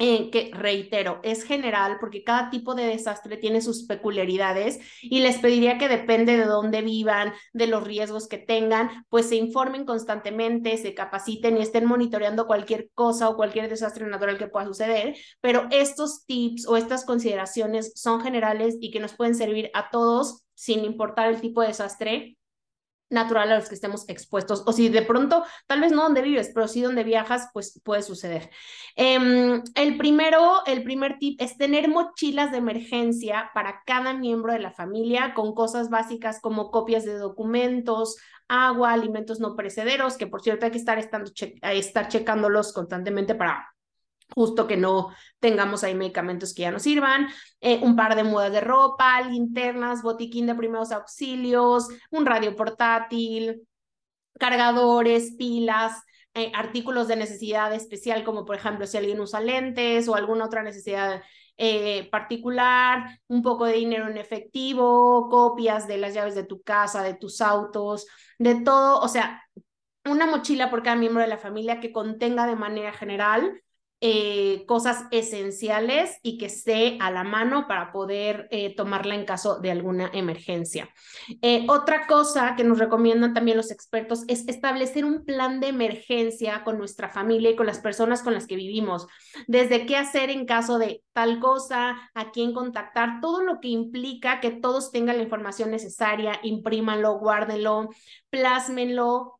eh, 0.04 0.30
que 0.30 0.50
reitero, 0.52 1.20
es 1.22 1.44
general 1.44 1.98
porque 2.00 2.24
cada 2.24 2.50
tipo 2.50 2.74
de 2.74 2.86
desastre 2.86 3.36
tiene 3.36 3.60
sus 3.60 3.84
peculiaridades 3.84 4.80
y 5.00 5.20
les 5.20 5.38
pediría 5.38 5.78
que 5.78 5.86
depende 5.86 6.36
de 6.36 6.44
dónde 6.44 6.82
vivan, 6.82 7.32
de 7.52 7.68
los 7.68 7.84
riesgos 7.84 8.26
que 8.26 8.38
tengan, 8.38 9.06
pues 9.10 9.28
se 9.28 9.36
informen 9.36 9.84
constantemente, 9.84 10.76
se 10.76 10.92
capaciten 10.94 11.56
y 11.56 11.62
estén 11.62 11.84
monitoreando 11.84 12.48
cualquier 12.48 12.90
cosa 12.94 13.28
o 13.28 13.36
cualquier 13.36 13.68
desastre 13.68 14.04
natural 14.08 14.38
que 14.38 14.48
pueda 14.48 14.66
suceder, 14.66 15.14
pero 15.40 15.68
estos 15.70 16.26
tips 16.26 16.66
o 16.66 16.76
estas 16.76 17.04
consideraciones 17.04 17.92
son 17.94 18.22
generales 18.22 18.78
y 18.80 18.90
que 18.90 18.98
nos 18.98 19.14
pueden 19.14 19.36
servir 19.36 19.70
a 19.72 19.88
todos 19.90 20.42
sin 20.54 20.84
importar 20.84 21.28
el 21.28 21.40
tipo 21.40 21.60
de 21.60 21.68
desastre 21.68 22.36
natural 23.12 23.52
a 23.52 23.58
los 23.58 23.68
que 23.68 23.74
estemos 23.74 24.08
expuestos. 24.08 24.62
O 24.66 24.72
si 24.72 24.88
de 24.88 25.02
pronto, 25.02 25.44
tal 25.66 25.80
vez 25.80 25.92
no 25.92 26.02
donde 26.02 26.22
vives, 26.22 26.50
pero 26.54 26.68
sí 26.68 26.80
donde 26.80 27.04
viajas, 27.04 27.48
pues 27.52 27.80
puede 27.84 28.02
suceder. 28.02 28.50
Em, 28.96 29.62
el 29.74 29.96
primero, 29.96 30.64
el 30.66 30.82
primer 30.82 31.18
tip 31.18 31.40
es 31.40 31.56
tener 31.56 31.88
mochilas 31.88 32.50
de 32.50 32.58
emergencia 32.58 33.50
para 33.54 33.82
cada 33.86 34.14
miembro 34.14 34.52
de 34.52 34.58
la 34.58 34.72
familia 34.72 35.34
con 35.34 35.54
cosas 35.54 35.90
básicas 35.90 36.40
como 36.40 36.70
copias 36.70 37.04
de 37.04 37.14
documentos, 37.14 38.16
agua, 38.48 38.92
alimentos 38.92 39.40
no 39.40 39.56
perecederos, 39.56 40.16
que 40.16 40.26
por 40.26 40.42
cierto 40.42 40.66
hay 40.66 40.72
que 40.72 40.78
estar, 40.78 40.98
estando 40.98 41.30
estar 41.62 42.08
checándolos 42.08 42.72
constantemente 42.72 43.34
para 43.34 43.71
justo 44.34 44.66
que 44.66 44.76
no 44.76 45.14
tengamos 45.40 45.84
ahí 45.84 45.94
medicamentos 45.94 46.54
que 46.54 46.62
ya 46.62 46.70
no 46.70 46.78
sirvan, 46.78 47.28
eh, 47.60 47.80
un 47.82 47.96
par 47.96 48.16
de 48.16 48.24
mudas 48.24 48.52
de 48.52 48.60
ropa, 48.60 49.20
linternas, 49.22 50.02
botiquín 50.02 50.46
de 50.46 50.54
primeros 50.54 50.92
auxilios, 50.92 51.88
un 52.10 52.26
radio 52.26 52.56
portátil, 52.56 53.62
cargadores, 54.38 55.34
pilas, 55.38 56.02
eh, 56.34 56.50
artículos 56.54 57.08
de 57.08 57.16
necesidad 57.16 57.72
especial, 57.74 58.24
como 58.24 58.44
por 58.44 58.56
ejemplo 58.56 58.86
si 58.86 58.96
alguien 58.96 59.20
usa 59.20 59.40
lentes 59.40 60.08
o 60.08 60.14
alguna 60.14 60.46
otra 60.46 60.62
necesidad 60.62 61.22
eh, 61.58 62.08
particular, 62.10 63.20
un 63.28 63.42
poco 63.42 63.66
de 63.66 63.74
dinero 63.74 64.08
en 64.08 64.16
efectivo, 64.16 65.28
copias 65.28 65.86
de 65.86 65.98
las 65.98 66.14
llaves 66.14 66.34
de 66.34 66.44
tu 66.44 66.62
casa, 66.62 67.02
de 67.02 67.14
tus 67.14 67.40
autos, 67.42 68.06
de 68.38 68.56
todo, 68.56 69.00
o 69.00 69.08
sea, 69.08 69.42
una 70.06 70.26
mochila 70.26 70.70
por 70.70 70.82
cada 70.82 70.96
miembro 70.96 71.22
de 71.22 71.28
la 71.28 71.38
familia 71.38 71.80
que 71.80 71.92
contenga 71.92 72.46
de 72.46 72.56
manera 72.56 72.92
general 72.92 73.62
eh, 74.04 74.64
cosas 74.66 75.04
esenciales 75.12 76.18
y 76.22 76.36
que 76.36 76.46
esté 76.46 76.98
a 77.00 77.12
la 77.12 77.22
mano 77.22 77.68
para 77.68 77.92
poder 77.92 78.48
eh, 78.50 78.74
tomarla 78.74 79.14
en 79.14 79.24
caso 79.24 79.60
de 79.60 79.70
alguna 79.70 80.10
emergencia. 80.12 80.88
Eh, 81.40 81.64
otra 81.68 82.08
cosa 82.08 82.56
que 82.56 82.64
nos 82.64 82.80
recomiendan 82.80 83.32
también 83.32 83.56
los 83.56 83.70
expertos 83.70 84.24
es 84.26 84.48
establecer 84.48 85.04
un 85.04 85.24
plan 85.24 85.60
de 85.60 85.68
emergencia 85.68 86.64
con 86.64 86.78
nuestra 86.78 87.10
familia 87.10 87.50
y 87.50 87.54
con 87.54 87.66
las 87.66 87.78
personas 87.78 88.24
con 88.24 88.34
las 88.34 88.48
que 88.48 88.56
vivimos, 88.56 89.06
desde 89.46 89.86
qué 89.86 89.96
hacer 89.96 90.30
en 90.30 90.46
caso 90.46 90.78
de 90.78 91.04
tal 91.12 91.38
cosa, 91.38 92.10
a 92.12 92.32
quién 92.32 92.54
contactar, 92.54 93.20
todo 93.20 93.44
lo 93.44 93.60
que 93.60 93.68
implica 93.68 94.40
que 94.40 94.50
todos 94.50 94.90
tengan 94.90 95.18
la 95.18 95.22
información 95.22 95.70
necesaria, 95.70 96.40
imprímanlo, 96.42 97.20
guárdenlo, 97.20 97.90
plásmenlo, 98.30 99.38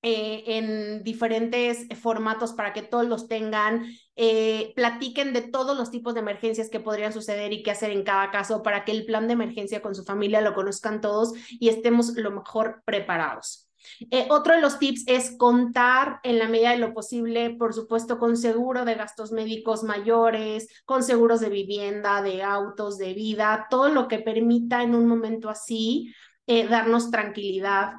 eh, 0.00 0.44
en 0.46 1.02
diferentes 1.02 1.88
formatos 2.00 2.52
para 2.52 2.72
que 2.72 2.82
todos 2.82 3.04
los 3.06 3.26
tengan, 3.26 3.84
eh, 4.14 4.72
platiquen 4.76 5.32
de 5.32 5.42
todos 5.42 5.76
los 5.76 5.90
tipos 5.90 6.14
de 6.14 6.20
emergencias 6.20 6.70
que 6.70 6.78
podrían 6.78 7.12
suceder 7.12 7.52
y 7.52 7.64
qué 7.64 7.72
hacer 7.72 7.90
en 7.90 8.04
cada 8.04 8.30
caso 8.30 8.62
para 8.62 8.84
que 8.84 8.92
el 8.92 9.06
plan 9.06 9.26
de 9.26 9.32
emergencia 9.32 9.82
con 9.82 9.96
su 9.96 10.04
familia 10.04 10.40
lo 10.40 10.54
conozcan 10.54 11.00
todos 11.00 11.32
y 11.50 11.68
estemos 11.68 12.14
lo 12.14 12.30
mejor 12.30 12.82
preparados. 12.84 13.68
Eh, 14.12 14.28
otro 14.30 14.54
de 14.54 14.60
los 14.60 14.78
tips 14.78 15.02
es 15.08 15.36
contar 15.36 16.20
en 16.22 16.38
la 16.38 16.46
medida 16.46 16.70
de 16.70 16.78
lo 16.78 16.94
posible, 16.94 17.56
por 17.58 17.74
supuesto, 17.74 18.20
con 18.20 18.36
seguro 18.36 18.84
de 18.84 18.94
gastos 18.94 19.32
médicos 19.32 19.82
mayores, 19.82 20.68
con 20.84 21.02
seguros 21.02 21.40
de 21.40 21.48
vivienda, 21.48 22.22
de 22.22 22.44
autos, 22.44 22.98
de 22.98 23.14
vida, 23.14 23.66
todo 23.68 23.88
lo 23.88 24.06
que 24.06 24.20
permita 24.20 24.84
en 24.84 24.94
un 24.94 25.08
momento 25.08 25.50
así 25.50 26.14
darnos 26.46 27.10
tranquilidad 27.10 27.94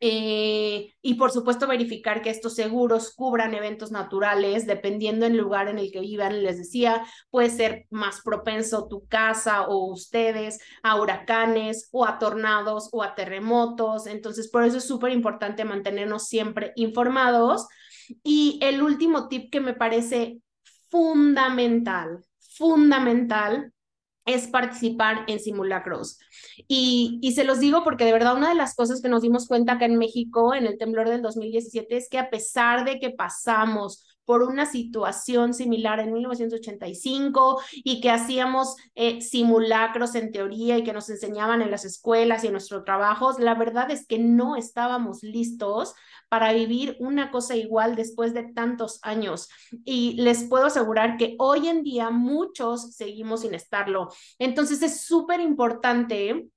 eh, 0.00 0.94
y 1.02 1.14
por 1.14 1.32
supuesto 1.32 1.66
verificar 1.66 2.22
que 2.22 2.30
estos 2.30 2.54
seguros 2.54 3.12
cubran 3.14 3.54
eventos 3.54 3.90
naturales, 3.90 4.66
dependiendo 4.66 5.26
del 5.26 5.36
lugar 5.36 5.68
en 5.68 5.78
el 5.78 5.90
que 5.90 6.00
vivan. 6.00 6.42
Les 6.42 6.58
decía, 6.58 7.04
puede 7.30 7.50
ser 7.50 7.86
más 7.90 8.20
propenso 8.22 8.86
tu 8.86 9.06
casa 9.06 9.66
o 9.66 9.90
ustedes 9.90 10.60
a 10.82 11.00
huracanes 11.00 11.88
o 11.92 12.06
a 12.06 12.18
tornados 12.18 12.88
o 12.92 13.02
a 13.02 13.14
terremotos. 13.14 14.06
Entonces, 14.06 14.48
por 14.48 14.64
eso 14.64 14.78
es 14.78 14.84
súper 14.84 15.12
importante 15.12 15.64
mantenernos 15.64 16.28
siempre 16.28 16.72
informados. 16.76 17.66
Y 18.22 18.58
el 18.62 18.82
último 18.82 19.28
tip 19.28 19.50
que 19.50 19.60
me 19.60 19.74
parece 19.74 20.40
fundamental, 20.90 22.24
fundamental, 22.56 23.72
es 24.28 24.46
participar 24.46 25.24
en 25.26 25.40
simulacros. 25.40 26.18
Y, 26.68 27.18
y, 27.22 27.32
se 27.32 27.44
los 27.44 27.58
digo 27.58 27.82
porque 27.82 28.04
de 28.04 28.12
verdad 28.12 28.36
una 28.36 28.50
de 28.50 28.54
las 28.54 28.74
cosas 28.74 29.00
que 29.00 29.08
nos 29.08 29.22
dimos 29.22 29.48
cuenta 29.48 29.72
acá 29.72 29.86
en 29.86 29.96
México 29.96 30.54
en 30.54 30.66
el 30.66 30.78
temblor 30.78 31.08
del 31.08 31.22
2017 31.22 31.96
es 31.96 32.08
que 32.08 32.18
a 32.18 32.30
pesar 32.30 32.84
de 32.84 33.00
que 33.00 33.10
pasamos 33.10 34.04
por 34.28 34.42
una 34.42 34.66
situación 34.66 35.54
similar 35.54 36.00
en 36.00 36.12
1985 36.12 37.62
y 37.72 38.02
que 38.02 38.10
hacíamos 38.10 38.76
eh, 38.94 39.22
simulacros 39.22 40.14
en 40.16 40.32
teoría 40.32 40.76
y 40.76 40.84
que 40.84 40.92
nos 40.92 41.08
enseñaban 41.08 41.62
en 41.62 41.70
las 41.70 41.86
escuelas 41.86 42.44
y 42.44 42.48
en 42.48 42.52
nuestros 42.52 42.84
trabajos, 42.84 43.38
la 43.38 43.54
verdad 43.54 43.90
es 43.90 44.06
que 44.06 44.18
no 44.18 44.56
estábamos 44.56 45.22
listos 45.22 45.94
para 46.28 46.52
vivir 46.52 46.96
una 47.00 47.30
cosa 47.30 47.56
igual 47.56 47.96
después 47.96 48.34
de 48.34 48.52
tantos 48.52 48.98
años. 49.02 49.48
Y 49.84 50.20
les 50.20 50.44
puedo 50.44 50.66
asegurar 50.66 51.16
que 51.16 51.36
hoy 51.38 51.68
en 51.68 51.82
día 51.82 52.10
muchos 52.10 52.94
seguimos 52.94 53.42
sin 53.42 53.54
estarlo. 53.54 54.08
Entonces 54.38 54.82
es 54.82 55.02
súper 55.02 55.40
importante 55.40 56.48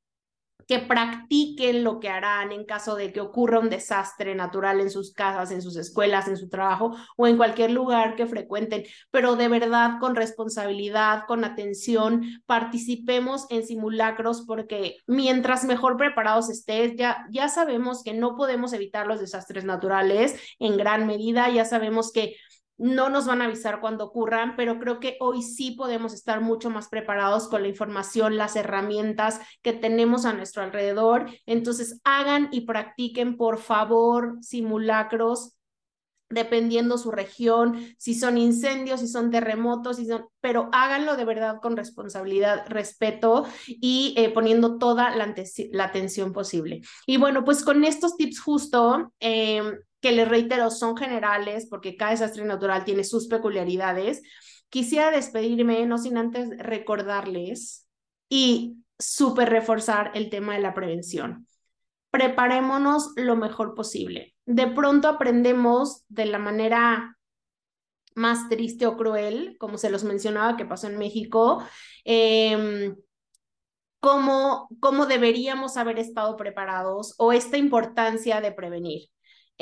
que 0.68 0.80
practiquen 0.80 1.84
lo 1.84 2.00
que 2.00 2.10
harán 2.10 2.52
en 2.52 2.66
caso 2.66 2.96
de 2.96 3.12
que 3.12 3.22
ocurra 3.22 3.60
un 3.60 3.70
desastre 3.70 4.36
natural 4.36 4.80
en 4.80 4.90
sus 4.90 5.14
casas, 5.14 5.52
en 5.52 5.62
sus 5.62 5.76
escuelas, 5.78 6.28
en 6.28 6.38
su 6.38 6.50
trabajo 6.50 6.96
o 7.18 7.28
en 7.28 7.38
cualquier 7.38 7.72
lugar 7.72 8.16
que 8.16 8.26
frecuenten, 8.26 8.84
pero 9.12 9.36
de 9.36 9.48
verdad 9.48 10.00
con 10.00 10.16
responsabilidad, 10.16 11.24
con 11.28 11.44
atención, 11.44 12.24
participemos 12.46 13.46
en 13.50 13.66
simulacros 13.66 14.44
porque 14.48 14.98
mientras 15.08 15.66
mejor 15.66 15.98
preparados 15.98 16.50
estés, 16.50 16.96
ya, 16.96 17.26
ya 17.32 17.50
sabemos 17.50 18.04
que 18.04 18.14
no 18.14 18.36
podemos 18.36 18.74
evitar 18.74 19.08
los 19.08 19.20
desastres 19.20 19.66
naturales 19.66 20.36
en 20.60 20.78
gran 20.78 21.08
medida, 21.08 21.50
ya 21.50 21.66
sabemos 21.66 22.12
que 22.12 22.36
no 22.82 23.10
nos 23.10 23.28
van 23.28 23.42
a 23.42 23.46
avisar 23.46 23.80
cuando 23.80 24.06
ocurran, 24.06 24.56
pero 24.56 24.80
creo 24.80 25.00
que 25.00 25.16
hoy 25.20 25.44
sí 25.44 25.72
podemos 25.72 26.14
estar 26.14 26.42
mucho 26.42 26.72
más 26.72 26.90
preparados 26.90 27.48
con 27.48 27.62
la 27.62 27.68
información, 27.68 28.38
las 28.38 28.56
herramientas 28.56 29.40
que 29.62 29.72
tenemos 29.72 30.26
a 30.26 30.34
nuestro 30.34 30.64
alrededor. 30.64 31.30
Entonces, 31.46 32.02
hagan 32.04 32.50
y 32.52 32.62
practiquen, 32.62 33.38
por 33.38 33.60
favor, 33.60 34.38
simulacros 34.42 35.56
dependiendo 36.32 36.98
su 36.98 37.12
región, 37.12 37.94
si 37.98 38.16
son 38.16 38.38
incendios, 38.38 39.02
si 39.02 39.08
son 39.08 39.32
terremotos, 39.32 39.98
si 39.98 40.06
son, 40.06 40.28
pero 40.40 40.70
háganlo 40.72 41.18
de 41.18 41.26
verdad 41.26 41.58
con 41.62 41.76
responsabilidad, 41.78 42.66
respeto 42.68 43.46
y 43.68 44.16
eh, 44.18 44.30
poniendo 44.30 44.78
toda 44.78 45.14
la, 45.16 45.36
atención 45.84 46.34
posible. 46.34 46.82
Y 47.06 47.18
bueno, 47.18 47.44
pues 47.44 47.64
con 47.64 47.84
estos 47.84 48.16
tips 48.16 48.40
justo, 48.40 49.12
eh, 49.20 49.62
que 50.02 50.12
les 50.12 50.28
reitero, 50.28 50.70
son 50.72 50.98
generales 50.98 51.68
porque 51.70 51.96
cada 51.96 52.12
desastre 52.12 52.44
natural 52.44 52.84
tiene 52.84 53.04
sus 53.04 53.28
peculiaridades. 53.28 54.22
Quisiera 54.70 55.12
despedirme, 55.12 55.86
no 55.86 55.98
sin 55.98 56.18
antes 56.18 56.50
recordarles 56.58 57.88
y 58.30 58.78
súper 58.98 59.50
reforzar 59.50 60.12
el 60.16 60.30
tema 60.30 60.54
de 60.56 60.62
la 60.62 60.74
prevención. 60.74 61.48
Preparémonos 62.10 63.14
lo 63.16 63.36
mejor 63.36 63.76
posible. 63.76 64.36
De 64.46 64.68
pronto 64.68 65.08
aprendemos 65.08 66.04
de 66.10 66.26
la 66.26 66.40
manera 66.40 67.18
más 68.16 68.50
triste 68.50 68.86
o 68.86 68.98
cruel, 68.98 69.56
como 69.60 69.78
se 69.78 69.90
los 69.90 70.04
mencionaba 70.04 70.58
que 70.58 70.66
pasó 70.66 70.88
en 70.88 70.98
México, 70.98 71.64
eh, 72.04 72.94
cómo, 74.02 74.68
cómo 74.82 75.06
deberíamos 75.06 75.78
haber 75.78 76.00
estado 76.00 76.36
preparados 76.36 77.16
o 77.18 77.32
esta 77.32 77.58
importancia 77.58 78.42
de 78.42 78.52
prevenir. 78.52 79.10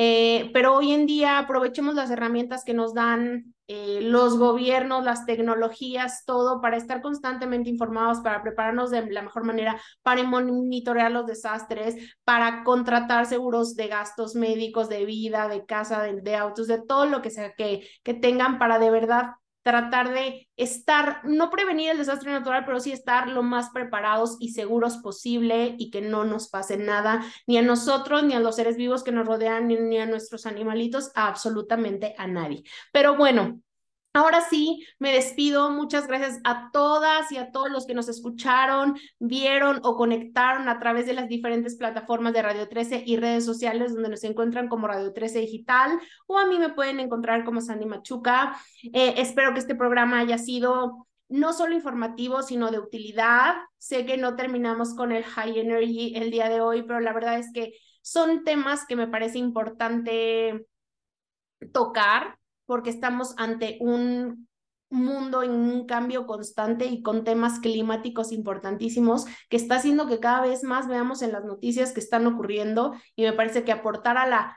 Eh, 0.02 0.50
pero 0.54 0.78
hoy 0.78 0.94
en 0.94 1.06
día 1.06 1.40
aprovechemos 1.40 1.94
las 1.94 2.10
herramientas 2.10 2.64
que 2.64 2.74
nos 2.74 2.94
dan 2.94 3.54
eh, 3.68 4.00
los 4.02 4.38
gobiernos, 4.38 5.04
las 5.04 5.26
tecnologías, 5.26 6.24
todo 6.26 6.62
para 6.62 6.78
estar 6.78 7.02
constantemente 7.02 7.70
informados, 7.70 8.22
para 8.22 8.42
prepararnos 8.42 8.92
de 8.92 9.12
la 9.12 9.24
mejor 9.24 9.44
manera, 9.44 9.78
para 10.02 10.24
monitorear 10.24 11.12
los 11.12 11.26
desastres, 11.26 12.16
para 12.24 12.64
contratar 12.64 13.26
seguros 13.26 13.76
de 13.76 13.90
gastos 13.90 14.36
médicos, 14.36 14.88
de 14.88 15.04
vida, 15.04 15.50
de 15.50 15.66
casa, 15.66 16.02
de, 16.02 16.36
autos, 16.38 16.68
de 16.68 16.82
todo 16.82 17.06
lo 17.06 17.22
que 17.22 17.30
sea 17.30 17.54
que 17.56 18.14
tengan 18.22 18.58
para 18.58 18.80
de 18.80 18.92
verdad 18.92 19.32
tratar 19.64 20.14
de 20.14 20.48
estar, 20.56 21.22
no 21.24 21.50
prevenir 21.50 21.92
el 21.92 21.98
desastre 21.98 22.32
natural, 22.32 22.64
pero 22.66 22.80
sí 22.80 22.92
estar 22.92 23.28
lo 23.28 23.44
más 23.44 23.70
preparados 23.72 24.38
y 24.40 24.54
seguros 24.54 24.98
posible 24.98 25.76
y 25.78 25.92
que 25.92 26.02
no 26.02 26.26
nos 26.26 26.50
pase 26.50 26.78
nada, 26.78 27.24
ni 27.46 27.58
a 27.58 27.62
nosotros, 27.62 28.24
ni 28.24 28.34
a 28.34 28.40
los 28.40 28.56
seres 28.56 28.78
vivos 28.78 29.04
que 29.04 29.12
nos 29.12 29.28
rodean, 29.28 29.68
ni, 29.68 29.98
a 30.00 30.06
nuestros 30.06 30.46
animalitos, 30.46 31.12
absolutamente 31.16 32.16
a 32.18 32.28
nadie. 32.28 32.64
Pero 32.92 33.16
bueno, 33.16 33.62
Ahora 34.14 34.42
sí, 34.42 34.86
me 34.98 35.14
despido. 35.14 35.70
Muchas 35.70 36.08
gracias 36.08 36.40
a 36.44 36.72
todas 36.72 37.32
y 37.32 37.38
a 37.38 37.52
todos 37.52 37.70
los 37.70 37.86
que 37.86 37.94
nos 37.94 38.10
escucharon, 38.10 38.98
vieron 39.20 39.80
o 39.84 39.96
conectaron 39.96 40.68
a 40.68 40.80
través 40.80 41.06
de 41.06 41.14
las 41.14 41.30
diferentes 41.30 41.76
plataformas 41.76 42.34
de 42.34 42.42
Radio 42.42 42.68
13 42.68 43.04
y 43.06 43.18
redes 43.18 43.46
sociales 43.46 43.94
donde 43.94 44.10
nos 44.10 44.24
encuentran 44.24 44.68
como 44.68 44.88
Radio 44.88 45.14
13 45.14 45.40
Digital 45.42 46.00
o 46.26 46.40
a 46.40 46.48
mí 46.48 46.58
me 46.58 46.70
pueden 46.70 47.00
encontrar 47.00 47.46
como 47.46 47.62
Sandy 47.62 47.86
Machuca. 47.86 48.60
Eh, 48.94 49.14
espero 49.18 49.54
que 49.54 49.60
este 49.60 49.76
programa 49.76 50.20
haya 50.20 50.40
sido 50.40 51.08
no 51.28 51.54
solo 51.54 51.76
informativo, 51.76 52.42
sino 52.42 52.72
de 52.72 52.80
utilidad. 52.80 53.58
Sé 53.78 54.08
que 54.08 54.18
no 54.18 54.36
terminamos 54.36 54.96
con 54.96 55.12
el 55.12 55.24
high 55.24 55.60
energy 55.60 56.14
el 56.16 56.32
día 56.32 56.50
de 56.50 56.62
hoy, 56.62 56.82
pero 56.82 57.00
la 57.00 57.14
verdad 57.14 57.38
es 57.38 57.52
que 57.54 57.74
son 58.02 58.44
temas 58.44 58.88
que 58.88 58.96
me 58.96 59.08
parece 59.08 59.38
importante 59.38 60.66
tocar 61.72 62.39
porque 62.70 62.92
estamos 62.92 63.34
ante 63.38 63.78
un 63.82 64.48
mundo 64.92 65.42
en 65.42 65.50
un 65.50 65.88
cambio 65.88 66.28
constante 66.28 66.86
y 66.86 67.02
con 67.02 67.24
temas 67.24 67.60
climáticos 67.60 68.32
importantísimos 68.32 69.26
que 69.50 69.58
está 69.58 69.78
haciendo 69.78 70.06
que 70.06 70.20
cada 70.20 70.42
vez 70.42 70.64
más 70.64 70.88
veamos 70.88 71.24
en 71.24 71.32
las 71.32 71.44
noticias 71.44 71.94
que 71.94 72.00
están 72.00 72.28
ocurriendo 72.28 72.94
y 73.16 73.24
me 73.24 73.34
parece 73.34 73.64
que 73.64 73.72
aportar 73.72 74.20
a 74.20 74.28
la, 74.28 74.56